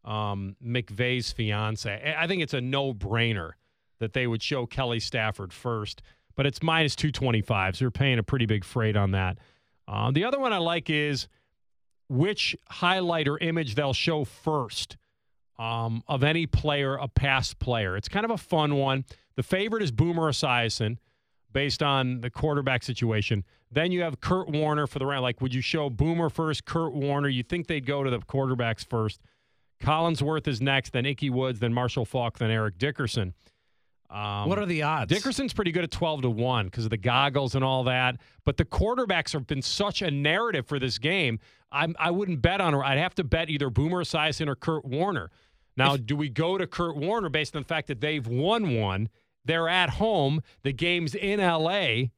um, 0.05 0.57
McVay's 0.65 1.31
fiance. 1.31 2.15
I 2.19 2.27
think 2.27 2.43
it's 2.43 2.55
a 2.55 2.61
no 2.61 2.95
brainer 2.95 3.53
that 3.99 4.15
they 4.15 4.27
would 4.27 4.43
show 4.43 4.67
Kelly 4.67 4.99
Stafford 4.99 5.53
first, 5.53 6.03
but 6.41 6.47
it's 6.47 6.63
minus 6.63 6.97
225, 6.97 7.77
so 7.77 7.85
you're 7.85 7.91
paying 7.91 8.19
a 8.19 8.23
pretty 8.23 8.47
big 8.47 8.65
freight 8.65 8.97
on 8.97 9.11
that. 9.11 9.37
Uh, 9.87 10.11
the 10.11 10.25
other 10.25 10.41
one 10.41 10.55
I 10.55 10.57
like 10.57 10.89
is 10.89 11.29
which 12.09 12.57
highlight 12.71 13.29
or 13.29 13.37
image 13.37 13.75
they'll 13.75 13.93
show 13.93 14.25
first 14.25 14.97
um, 15.59 16.03
of 16.09 16.25
any 16.25 16.47
player, 16.47 16.95
a 16.95 17.09
past 17.09 17.59
player. 17.59 17.95
It's 17.95 18.09
kind 18.09 18.25
of 18.25 18.31
a 18.31 18.39
fun 18.39 18.77
one. 18.77 19.05
The 19.37 19.43
favorite 19.43 19.83
is 19.83 19.93
Boomer 19.93 20.33
Esiason 20.33 20.97
based 21.53 21.83
on 21.83 22.23
the 22.23 22.31
quarterback 22.31 22.85
situation. 22.85 23.45
Then 23.71 23.93
you 23.93 24.01
have 24.01 24.23
Kurt 24.23 24.49
Warner 24.49 24.87
for 24.87 24.99
the 24.99 25.05
round. 25.05 25.21
Like, 25.21 25.43
would 25.43 25.53
you 25.53 25.61
show 25.61 25.91
Boomer 25.91 26.31
first, 26.31 26.65
Kurt 26.65 26.95
Warner? 26.95 27.29
You 27.29 27.43
think 27.43 27.67
they'd 27.67 27.85
go 27.85 28.03
to 28.03 28.09
the 28.09 28.21
quarterbacks 28.21 28.83
first. 28.89 29.21
Collinsworth 29.83 30.49
is 30.49 30.63
next, 30.63 30.95
then 30.95 31.05
Ickey 31.05 31.29
Woods, 31.29 31.61
then 31.61 31.75
Marshall 31.75 32.07
Faulk, 32.07 32.39
then 32.39 32.51
Eric 32.51 32.79
Dickerson. 32.79 33.35
Um, 34.11 34.49
what 34.49 34.59
are 34.59 34.67
the 34.67 34.83
odds? 34.83 35.13
Dickerson's 35.13 35.53
pretty 35.53 35.71
good 35.71 35.85
at 35.85 35.91
12 35.91 36.23
to 36.23 36.31
1 36.31 36.67
because 36.67 36.85
of 36.85 36.91
the 36.91 36.97
goggles 36.97 37.55
and 37.55 37.65
all 37.65 37.85
that. 37.85 38.17
But 38.45 38.57
the 38.57 38.65
quarterbacks 38.65 39.33
have 39.33 39.47
been 39.47 39.63
such 39.63 40.03
a 40.03 40.11
narrative 40.11 40.67
for 40.67 40.81
this 40.81 40.99
game. 40.99 41.39
I'm, 41.71 41.95
I 41.99 42.11
wouldn't 42.11 42.43
bet 42.43 42.61
on 42.61 42.73
her. 42.73 42.85
I'd 42.85 42.99
have 42.99 43.15
to 43.17 43.25
bet 43.25 43.49
either 43.49 43.71
Boomer 43.71 44.03
Esiason 44.03 44.49
or 44.49 44.57
Kurt 44.57 44.85
Warner. 44.85 45.31
Now, 45.77 45.97
do 45.97 46.17
we 46.17 46.29
go 46.29 46.59
to 46.59 46.67
Kurt 46.67 46.97
Warner 46.97 47.29
based 47.29 47.55
on 47.55 47.63
the 47.63 47.69
fact 47.69 47.87
that 47.87 48.01
they've 48.01 48.27
won 48.27 48.75
one? 48.75 49.09
They're 49.45 49.69
at 49.69 49.91
home. 49.91 50.43
The 50.63 50.73
game's 50.73 51.15
in 51.15 51.41
LA. 51.41 52.09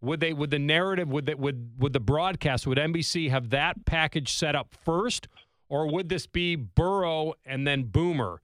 Would 0.00 0.20
they? 0.20 0.32
Would 0.32 0.50
the 0.50 0.58
narrative? 0.58 1.08
Would 1.08 1.26
that? 1.26 1.38
Would 1.38 1.72
would 1.78 1.92
the 1.92 2.00
broadcast? 2.00 2.66
Would 2.66 2.78
NBC 2.78 3.30
have 3.30 3.50
that 3.50 3.84
package 3.84 4.32
set 4.32 4.54
up 4.54 4.74
first, 4.84 5.28
or 5.68 5.90
would 5.92 6.08
this 6.08 6.26
be 6.26 6.56
Burrow 6.56 7.34
and 7.44 7.66
then 7.66 7.84
Boomer? 7.84 8.40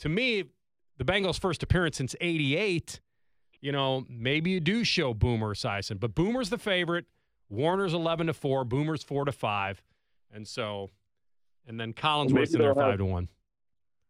To 0.00 0.08
me, 0.08 0.44
the 0.98 1.04
Bengals' 1.04 1.38
first 1.38 1.62
appearance 1.62 1.96
since 1.96 2.14
'88. 2.20 3.00
You 3.60 3.72
know, 3.72 4.04
maybe 4.08 4.50
you 4.50 4.60
do 4.60 4.84
show 4.84 5.14
Boomer 5.14 5.54
Esiason, 5.54 5.98
but 5.98 6.14
Boomer's 6.14 6.50
the 6.50 6.58
favorite. 6.58 7.06
Warner's 7.48 7.94
eleven 7.94 8.26
to 8.26 8.34
four. 8.34 8.64
Boomer's 8.64 9.02
four 9.02 9.24
to 9.24 9.32
five, 9.32 9.82
and 10.32 10.46
so, 10.46 10.90
and 11.66 11.78
then 11.78 11.92
Collinsworth's 11.92 12.54
in 12.54 12.58
Maybe 12.58 12.64
there 12.64 12.74
they'll 12.74 12.82
five 12.82 12.98
to 12.98 13.04
one. 13.04 13.28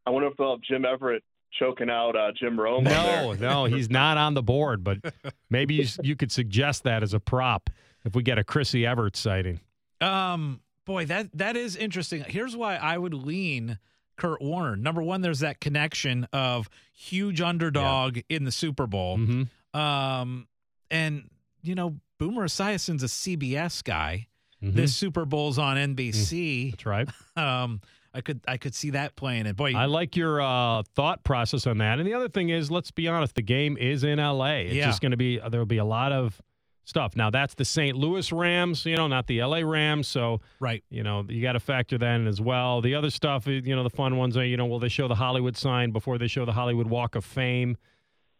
I 0.06 0.10
wonder 0.10 0.28
if 0.28 0.36
they'll 0.36 0.52
have 0.52 0.60
Jim 0.62 0.84
Everett 0.84 1.22
choking 1.58 1.90
out 1.90 2.16
uh, 2.16 2.32
Jim 2.38 2.58
Rome. 2.58 2.84
No, 2.84 3.32
no, 3.38 3.64
he's 3.64 3.90
not 3.90 4.16
on 4.16 4.34
the 4.34 4.42
board, 4.42 4.84
but 4.84 4.98
maybe 5.50 5.74
you, 5.74 5.86
you 6.02 6.16
could 6.16 6.32
suggest 6.32 6.84
that 6.84 7.02
as 7.02 7.14
a 7.14 7.20
prop 7.20 7.70
if 8.04 8.14
we 8.14 8.22
get 8.22 8.38
a 8.38 8.44
Chrissy 8.44 8.86
Everett 8.86 9.16
sighting. 9.16 9.60
Um, 10.00 10.60
boy, 10.84 11.06
that 11.06 11.30
that 11.34 11.56
is 11.56 11.76
interesting. 11.76 12.24
Here's 12.26 12.56
why 12.56 12.76
I 12.76 12.98
would 12.98 13.14
lean 13.14 13.78
Kurt 14.16 14.40
Warner. 14.42 14.76
Number 14.76 15.02
one, 15.02 15.20
there's 15.20 15.40
that 15.40 15.60
connection 15.60 16.26
of 16.32 16.68
huge 16.94 17.40
underdog 17.40 18.18
in 18.28 18.44
the 18.44 18.52
Super 18.52 18.86
Bowl. 18.86 19.18
Mm-hmm. 19.18 19.78
Um, 19.78 20.46
and 20.90 21.28
you 21.62 21.74
know, 21.74 21.96
Boomer 22.18 22.46
Esiason's 22.46 23.02
a 23.02 23.06
CBS 23.08 23.82
guy. 23.84 24.28
Mhm. 24.62 24.74
This 24.74 24.96
Super 24.96 25.24
Bowl's 25.24 25.58
on 25.58 25.76
NBC. 25.76 26.70
That's 26.72 26.86
right. 26.86 27.08
Um, 27.36 27.82
I 28.14 28.22
could 28.22 28.40
I 28.48 28.56
could 28.56 28.74
see 28.74 28.90
that 28.90 29.14
playing. 29.14 29.44
it. 29.44 29.56
boy, 29.56 29.74
I 29.74 29.84
like 29.84 30.16
your 30.16 30.40
uh, 30.40 30.82
thought 30.94 31.22
process 31.22 31.66
on 31.66 31.76
that. 31.78 31.98
And 31.98 32.08
the 32.08 32.14
other 32.14 32.30
thing 32.30 32.48
is, 32.48 32.70
let's 32.70 32.90
be 32.90 33.08
honest, 33.08 33.34
the 33.34 33.42
game 33.42 33.76
is 33.76 34.04
in 34.04 34.18
LA. 34.18 34.60
It's 34.60 34.74
Yeah. 34.74 34.86
just 34.86 35.02
going 35.02 35.10
to 35.10 35.18
be 35.18 35.38
there'll 35.50 35.66
be 35.66 35.76
a 35.76 35.84
lot 35.84 36.12
of 36.12 36.40
stuff. 36.86 37.16
Now 37.16 37.28
that's 37.28 37.54
the 37.54 37.64
St. 37.64 37.96
Louis 37.96 38.32
Rams, 38.32 38.86
you 38.86 38.96
know, 38.96 39.08
not 39.08 39.26
the 39.26 39.42
LA 39.42 39.58
Rams. 39.58 40.08
So 40.08 40.40
right. 40.60 40.82
you 40.88 41.02
know 41.02 41.26
you 41.28 41.42
got 41.42 41.52
to 41.52 41.60
factor 41.60 41.98
that 41.98 42.14
in 42.14 42.26
as 42.26 42.40
well. 42.40 42.80
The 42.80 42.94
other 42.94 43.10
stuff, 43.10 43.46
you 43.46 43.76
know, 43.76 43.82
the 43.82 43.90
fun 43.90 44.16
ones 44.16 44.36
are, 44.36 44.44
you 44.44 44.56
know, 44.56 44.64
will 44.64 44.78
they 44.78 44.88
show 44.88 45.08
the 45.08 45.16
Hollywood 45.16 45.56
sign 45.56 45.90
before 45.90 46.16
they 46.16 46.28
show 46.28 46.46
the 46.46 46.52
Hollywood 46.52 46.86
Walk 46.86 47.14
of 47.14 47.24
Fame? 47.24 47.76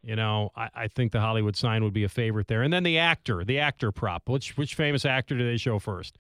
You 0.03 0.15
know, 0.17 0.51
I, 0.57 0.71
I 0.75 0.89
think 0.89 1.13
the 1.13 1.21
Hollywood 1.21 1.57
sign 1.57 1.83
would 1.83 1.93
be 1.93 2.05
a 2.05 2.09
favorite 2.09 2.47
there. 2.47 2.63
And 2.63 2.73
then 2.73 2.85
the 2.85 2.99
actor, 2.99 3.45
the 3.45 3.59
actor 3.59 3.93
prop. 3.93 4.29
Which 4.29 4.57
which 4.57 4.75
famous 4.75 5.05
actor 5.05 5.37
do 5.37 5.45
they 5.45 5.59
show 5.59 5.79
first? 5.79 6.17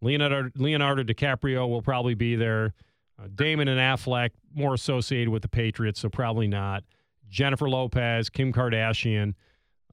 Leonardo 0.00 0.50
Leonardo 0.56 1.02
DiCaprio 1.02 1.68
will 1.68 1.82
probably 1.82 2.14
be 2.14 2.36
there. 2.36 2.72
Uh, 3.18 3.28
Damon 3.34 3.68
and 3.68 3.78
Affleck 3.78 4.30
more 4.54 4.74
associated 4.74 5.28
with 5.28 5.42
the 5.42 5.48
Patriots, 5.48 6.00
so 6.00 6.08
probably 6.08 6.48
not. 6.48 6.84
Jennifer 7.28 7.68
Lopez, 7.68 8.28
Kim 8.28 8.52
Kardashian. 8.52 9.34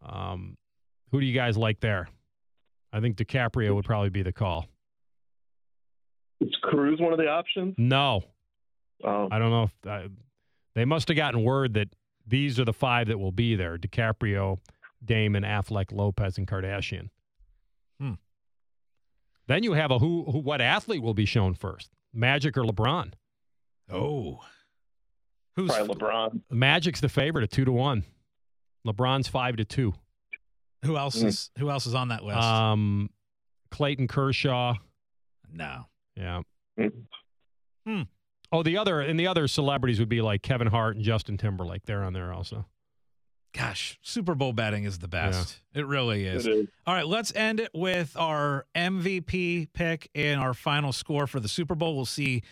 Um, 0.03 0.57
who 1.11 1.19
do 1.19 1.25
you 1.25 1.33
guys 1.33 1.57
like 1.57 1.79
there? 1.79 2.07
I 2.93 2.99
think 2.99 3.17
DiCaprio 3.17 3.73
would 3.75 3.85
probably 3.85 4.09
be 4.09 4.23
the 4.23 4.33
call. 4.33 4.65
Is 6.39 6.55
Cruz 6.61 6.99
one 6.99 7.13
of 7.13 7.19
the 7.19 7.27
options? 7.27 7.75
No, 7.77 8.23
Um, 9.03 9.29
I 9.31 9.39
don't 9.39 9.51
know 9.51 9.63
if 9.63 9.71
uh, 9.87 10.07
they 10.75 10.85
must 10.85 11.07
have 11.07 11.17
gotten 11.17 11.43
word 11.43 11.75
that 11.75 11.89
these 12.27 12.59
are 12.59 12.65
the 12.65 12.73
five 12.73 13.07
that 13.07 13.19
will 13.19 13.31
be 13.31 13.55
there: 13.55 13.77
DiCaprio, 13.77 14.57
Damon, 15.03 15.43
Affleck, 15.43 15.91
Lopez, 15.91 16.37
and 16.37 16.47
Kardashian. 16.47 17.09
Hmm. 17.99 18.13
Then 19.47 19.63
you 19.63 19.73
have 19.73 19.91
a 19.91 19.99
who, 19.99 20.23
who, 20.31 20.39
what 20.39 20.61
athlete 20.61 21.01
will 21.01 21.13
be 21.13 21.25
shown 21.25 21.53
first? 21.53 21.91
Magic 22.13 22.57
or 22.57 22.63
LeBron? 22.63 23.13
Oh, 23.91 24.39
who's 25.55 25.71
probably 25.71 25.95
LeBron. 25.95 26.41
Magic's 26.49 27.01
the 27.01 27.09
favorite 27.09 27.43
at 27.43 27.51
two 27.51 27.65
to 27.65 27.71
one. 27.71 28.03
LeBron's 28.87 29.27
five 29.27 29.57
to 29.57 29.65
two. 29.65 29.93
Who 30.85 30.97
else 30.97 31.21
Mm. 31.21 31.25
is 31.27 31.49
who 31.57 31.69
else 31.69 31.85
is 31.87 31.93
on 31.95 32.07
that 32.09 32.23
list? 32.23 32.39
Um, 32.39 33.09
Clayton 33.71 34.07
Kershaw. 34.07 34.75
no. 35.51 35.85
Yeah. 36.15 36.41
Mm. 37.87 38.07
Oh, 38.51 38.63
the 38.63 38.77
other 38.77 38.99
and 39.01 39.19
the 39.19 39.27
other 39.27 39.47
celebrities 39.47 39.99
would 39.99 40.09
be 40.09 40.21
like 40.21 40.41
Kevin 40.41 40.67
Hart 40.67 40.95
and 40.95 41.05
Justin 41.05 41.37
Timberlake. 41.37 41.83
They're 41.85 42.03
on 42.03 42.13
there 42.13 42.33
also. 42.33 42.65
Gosh, 43.53 43.99
Super 44.01 44.33
Bowl 44.33 44.53
betting 44.53 44.85
is 44.85 44.99
the 44.99 45.09
best. 45.09 45.59
It 45.73 45.85
really 45.85 46.25
is. 46.25 46.45
It 46.45 46.51
is. 46.53 46.67
All 46.87 46.93
right, 46.93 47.05
let's 47.05 47.33
end 47.35 47.59
it 47.59 47.69
with 47.73 48.15
our 48.15 48.65
MVP 48.75 49.67
pick 49.73 50.09
and 50.15 50.39
our 50.39 50.53
final 50.53 50.93
score 50.93 51.27
for 51.27 51.41
the 51.41 51.49
Super 51.49 51.75
Bowl. 51.75 51.95
We'll 51.95 52.05
see 52.05 52.43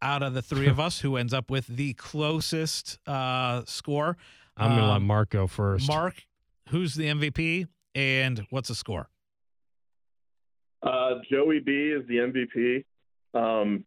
out 0.00 0.22
of 0.22 0.32
the 0.34 0.42
three 0.42 0.68
of 0.68 0.78
us 0.80 1.00
who 1.00 1.16
ends 1.16 1.34
up 1.34 1.50
with 1.50 1.66
the 1.66 1.94
closest 1.94 2.98
uh, 3.08 3.62
score. 3.66 4.16
I'm 4.56 4.70
going 4.70 4.80
to 4.82 4.86
let 4.86 4.96
Um, 4.98 5.06
Mark 5.08 5.30
go 5.30 5.48
first. 5.48 5.88
Mark, 5.88 6.24
who's 6.68 6.94
the 6.94 7.06
MVP 7.06 7.66
and 7.94 8.44
what's 8.50 8.68
the 8.68 8.74
score? 8.74 9.08
Uh, 10.82 11.14
Joey 11.30 11.60
B 11.60 11.72
is 11.72 12.06
the 12.08 12.16
MVP. 12.16 12.84
Um, 13.34 13.84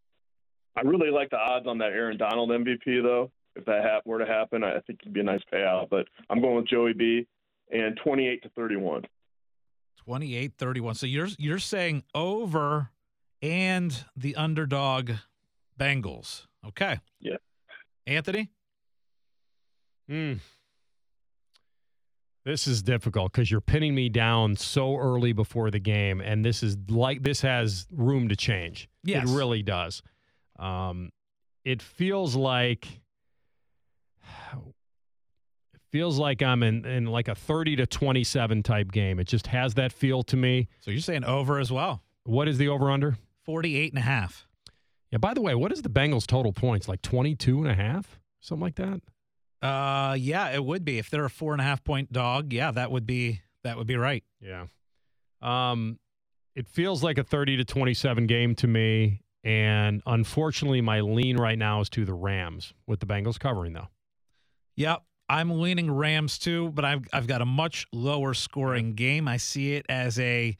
I 0.75 0.81
really 0.81 1.11
like 1.11 1.29
the 1.29 1.37
odds 1.37 1.67
on 1.67 1.77
that 1.79 1.91
Aaron 1.91 2.17
Donald 2.17 2.49
MVP 2.49 3.01
though. 3.03 3.31
If 3.55 3.65
that 3.65 3.83
hap- 3.83 4.05
were 4.05 4.19
to 4.19 4.25
happen, 4.25 4.63
I 4.63 4.79
think 4.81 4.99
it'd 5.01 5.13
be 5.13 5.19
a 5.19 5.23
nice 5.23 5.41
payout. 5.51 5.89
But 5.89 6.07
I'm 6.29 6.41
going 6.41 6.55
with 6.57 6.67
Joey 6.67 6.93
B 6.93 7.27
and 7.71 7.97
28 8.03 8.43
to 8.43 8.49
31. 8.49 9.03
28-31. 10.07 10.95
So 10.95 11.05
you're 11.05 11.27
you're 11.37 11.59
saying 11.59 12.03
over 12.15 12.91
and 13.41 14.05
the 14.15 14.35
underdog 14.35 15.11
Bengals. 15.79 16.45
Okay. 16.65 16.99
Yeah. 17.19 17.37
Anthony? 18.05 18.49
Hmm. 20.07 20.33
This 22.47 22.65
is 22.65 22.81
difficult 22.81 23.33
because 23.33 23.51
you're 23.51 23.59
pinning 23.59 23.93
me 23.93 24.07
down 24.07 24.55
so 24.55 24.95
early 24.95 25.33
before 25.33 25.69
the 25.69 25.79
game, 25.79 26.21
and 26.21 26.45
this 26.45 26.63
is 26.63 26.77
like 26.87 27.21
this 27.21 27.41
has 27.41 27.87
room 27.91 28.29
to 28.29 28.37
change. 28.37 28.87
Yes. 29.03 29.29
It 29.29 29.35
really 29.35 29.61
does. 29.61 30.01
Um, 30.57 31.09
it 31.65 31.81
feels 31.81 32.37
like 32.37 32.87
it 34.23 35.81
feels 35.91 36.19
like 36.19 36.41
I'm 36.41 36.63
in, 36.63 36.85
in 36.85 37.07
like 37.07 37.27
a 37.27 37.35
30 37.35 37.75
to 37.75 37.85
27 37.85 38.63
type 38.63 38.93
game. 38.93 39.19
It 39.19 39.27
just 39.27 39.47
has 39.47 39.73
that 39.73 39.91
feel 39.91 40.23
to 40.23 40.37
me. 40.37 40.69
So 40.79 40.89
you're 40.89 41.01
saying 41.01 41.25
over 41.25 41.59
as 41.59 41.69
well. 41.69 42.01
What 42.23 42.47
is 42.47 42.57
the 42.57 42.69
over 42.69 42.89
under? 42.89 43.17
48 43.43 43.91
and 43.91 43.99
a 43.99 44.05
half. 44.05 44.47
Yeah, 45.11 45.17
by 45.17 45.33
the 45.33 45.41
way, 45.41 45.53
what 45.53 45.73
is 45.73 45.81
the 45.81 45.89
Bengals 45.89 46.25
total 46.25 46.53
points? 46.53 46.87
Like 46.87 47.01
22 47.01 47.63
and 47.63 47.69
a 47.69 47.75
half? 47.75 48.21
Something 48.39 48.63
like 48.63 48.75
that? 48.75 49.01
Uh, 49.61 50.15
yeah, 50.19 50.49
it 50.51 50.63
would 50.63 50.85
be 50.85 50.99
if 50.99 51.09
they're 51.09 51.25
a 51.25 51.29
four 51.29 51.53
and 51.53 51.61
a 51.61 51.63
half 51.63 51.83
point 51.83 52.11
dog. 52.13 52.53
Yeah, 52.53 52.69
that 52.71 52.91
would 52.91 53.07
be 53.07 53.41
that 53.63 53.77
would 53.77 53.87
be 53.87 53.95
right. 53.95 54.23
Yeah. 54.39 54.67
Um, 55.41 55.97
it 56.55 56.67
feels 56.67 57.03
like 57.03 57.17
a 57.17 57.23
30 57.23 57.57
to 57.57 57.65
27 57.65 58.27
game 58.27 58.53
to 58.55 58.67
me. 58.67 59.21
And 59.43 60.01
unfortunately, 60.05 60.81
my 60.81 61.01
lean 61.01 61.37
right 61.37 61.57
now 61.57 61.81
is 61.81 61.89
to 61.91 62.03
the 62.05 62.13
Rams 62.13 62.73
with 62.87 62.99
the 62.99 63.05
Bengals 63.05 63.39
covering, 63.39 63.73
though. 63.73 63.87
Yep, 64.75 65.03
I'm 65.29 65.59
leaning 65.61 65.89
Rams 65.91 66.37
too, 66.37 66.69
but 66.71 66.83
I've 66.85 67.07
I've 67.13 67.27
got 67.27 67.41
a 67.41 67.45
much 67.45 67.85
lower 67.93 68.33
scoring 68.33 68.93
game. 68.93 69.27
I 69.27 69.37
see 69.37 69.73
it 69.73 69.85
as 69.89 70.19
a 70.19 70.55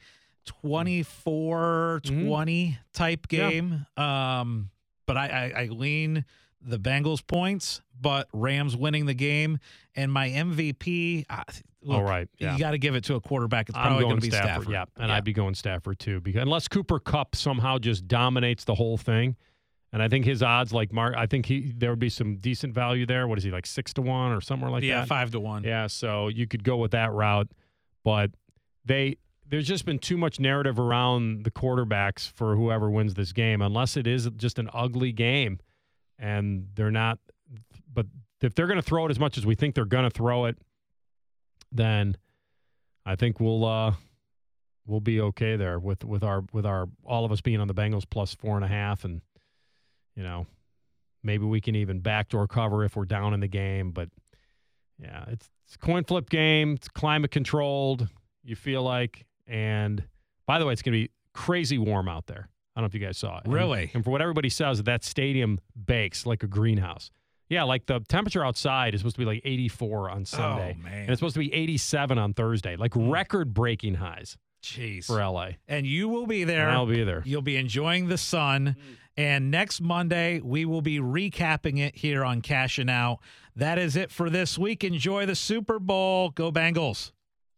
24-20 0.46 2.78
type 2.92 3.26
Yeah. 3.30 3.50
game. 3.50 3.86
Um, 3.96 4.70
but 5.06 5.16
I, 5.16 5.52
I 5.56 5.62
I 5.62 5.66
lean 5.66 6.24
the 6.60 6.78
Bengals 6.78 7.24
points, 7.26 7.80
but 8.00 8.28
Rams 8.32 8.76
winning 8.76 9.06
the 9.06 9.14
game, 9.14 9.58
and 9.94 10.12
my 10.12 10.28
MVP. 10.28 11.26
Uh, 11.28 11.42
look, 11.82 11.98
All 11.98 12.04
right. 12.04 12.28
Yeah. 12.38 12.52
you 12.52 12.58
got 12.58 12.72
to 12.72 12.78
give 12.78 12.94
it 12.94 13.04
to 13.04 13.14
a 13.14 13.20
quarterback. 13.20 13.68
It's 13.68 13.78
probably 13.78 14.04
going 14.04 14.16
to 14.16 14.20
be 14.20 14.30
Stafford. 14.30 14.64
Stafford. 14.64 14.72
Yeah. 14.72 14.84
And 15.02 15.12
I'd 15.12 15.24
be 15.24 15.32
going 15.32 15.54
Stafford 15.54 15.98
too. 15.98 16.20
Because 16.20 16.42
unless 16.42 16.68
Cooper 16.68 16.98
Kupp 16.98 17.36
somehow 17.36 17.78
just 17.78 18.06
dominates 18.08 18.64
the 18.64 18.74
whole 18.74 18.96
thing. 18.96 19.36
And 19.90 20.02
I 20.02 20.08
think 20.08 20.26
his 20.26 20.42
odds, 20.42 20.72
like 20.72 20.92
Mark, 20.92 21.14
I 21.16 21.26
think 21.26 21.46
he 21.46 21.72
there 21.74 21.88
would 21.90 21.98
be 21.98 22.10
some 22.10 22.36
decent 22.36 22.74
value 22.74 23.06
there. 23.06 23.26
What 23.26 23.38
is 23.38 23.44
he 23.44 23.50
like 23.50 23.64
six 23.64 23.94
to 23.94 24.02
one 24.02 24.32
or 24.32 24.40
somewhere 24.42 24.70
like 24.70 24.82
that? 24.82 24.86
yeah, 24.86 25.04
five 25.06 25.30
to 25.30 25.40
one. 25.40 25.64
Yeah, 25.64 25.86
so 25.86 26.28
you 26.28 26.46
could 26.46 26.62
go 26.62 26.76
with 26.76 26.90
that 26.90 27.10
route, 27.12 27.48
but 28.04 28.30
they 28.84 29.16
there's 29.48 29.66
just 29.66 29.86
been 29.86 29.98
too 29.98 30.18
much 30.18 30.38
narrative 30.38 30.78
around 30.78 31.44
the 31.44 31.50
quarterbacks 31.50 32.30
for 32.30 32.54
whoever 32.54 32.90
wins 32.90 33.14
this 33.14 33.32
game, 33.32 33.62
unless 33.62 33.96
it 33.96 34.06
is 34.06 34.28
just 34.36 34.58
an 34.58 34.68
ugly 34.74 35.10
game, 35.10 35.58
and 36.18 36.68
they're 36.74 36.90
not. 36.90 37.18
But 37.92 38.06
if 38.40 38.54
they're 38.54 38.66
going 38.66 38.80
to 38.80 38.82
throw 38.82 39.06
it 39.06 39.10
as 39.10 39.18
much 39.18 39.38
as 39.38 39.46
we 39.46 39.54
think 39.54 39.74
they're 39.74 39.84
going 39.84 40.04
to 40.04 40.10
throw 40.10 40.46
it, 40.46 40.58
then 41.72 42.16
I 43.06 43.16
think 43.16 43.40
we'll 43.40 43.64
uh, 43.64 43.94
we'll 44.86 45.00
be 45.00 45.20
okay 45.20 45.56
there 45.56 45.78
with 45.78 46.04
with 46.04 46.22
our 46.22 46.44
with 46.52 46.66
our 46.66 46.88
all 47.04 47.24
of 47.24 47.32
us 47.32 47.40
being 47.40 47.60
on 47.60 47.68
the 47.68 47.74
Bengals 47.74 48.04
plus 48.08 48.34
four 48.34 48.56
and 48.56 48.64
a 48.64 48.68
half, 48.68 49.04
and 49.04 49.20
you 50.14 50.22
know 50.22 50.46
maybe 51.22 51.44
we 51.44 51.60
can 51.60 51.74
even 51.74 52.00
backdoor 52.00 52.46
cover 52.46 52.84
if 52.84 52.96
we're 52.96 53.04
down 53.04 53.34
in 53.34 53.40
the 53.40 53.48
game, 53.48 53.92
but. 53.92 54.08
Yeah, 55.00 55.26
it's, 55.28 55.48
it's 55.64 55.76
coin 55.76 56.02
flip 56.02 56.28
game. 56.28 56.72
It's 56.72 56.88
climate 56.88 57.30
controlled. 57.30 58.08
You 58.42 58.56
feel 58.56 58.82
like, 58.82 59.26
and 59.46 60.02
by 60.44 60.58
the 60.58 60.66
way, 60.66 60.72
it's 60.72 60.82
going 60.82 60.92
to 60.92 61.04
be 61.04 61.10
crazy 61.34 61.78
warm 61.78 62.08
out 62.08 62.26
there. 62.26 62.48
I 62.78 62.80
don't 62.80 62.84
know 62.84 62.86
if 62.86 62.94
you 62.94 63.04
guys 63.04 63.18
saw 63.18 63.38
it. 63.38 63.44
And- 63.44 63.52
Really? 63.52 63.90
And, 63.92 64.04
for 64.04 64.10
what 64.10 64.22
everybody 64.22 64.48
says, 64.48 64.80
that 64.84 65.02
stadium 65.02 65.58
bakes 65.86 66.24
like 66.24 66.44
a 66.44 66.46
greenhouse. 66.46 67.10
Yeah, 67.48 67.64
like 67.64 67.86
the 67.86 67.98
temperature 68.08 68.44
outside 68.44 68.94
is 68.94 69.00
supposed 69.00 69.16
to 69.16 69.20
be 69.20 69.24
like 69.24 69.42
84 69.44 70.10
on 70.10 70.20
oh, 70.20 70.24
Sunday, 70.24 70.76
Oh 70.80 70.86
and 70.88 71.10
it's 71.10 71.18
supposed 71.18 71.34
to 71.34 71.40
be 71.40 71.52
87 71.52 72.18
on 72.18 72.34
Thursday, 72.34 72.76
like 72.76 72.94
hmm. 72.94 73.10
record-breaking 73.10 73.94
highs 73.94 74.36
jeez. 74.62 75.06
for 75.06 75.16
LA. 75.16 75.52
And 75.66 75.88
you 75.88 76.08
will 76.08 76.28
be 76.28 76.44
there. 76.44 76.68
And 76.68 76.76
I'll 76.76 76.86
be 76.86 77.02
there. 77.02 77.22
You'll 77.24 77.42
be 77.42 77.56
enjoying 77.56 78.06
the 78.06 78.18
sun. 78.18 78.76
Hmm. 78.78 78.94
And 79.16 79.50
next 79.50 79.80
Monday, 79.80 80.38
we 80.40 80.64
will 80.64 80.82
be 80.82 81.00
recapping 81.00 81.80
it 81.80 81.96
here 81.96 82.24
on 82.24 82.42
Cashin' 82.42 82.88
Out. 82.88 83.18
That 83.56 83.76
is 83.78 83.96
it 83.96 84.12
for 84.12 84.30
this 84.30 84.56
week. 84.56 84.84
Enjoy 84.84 85.26
the 85.26 85.34
Super 85.34 85.80
Bowl. 85.80 86.30
Go 86.30 86.52
Bengals. 86.52 87.10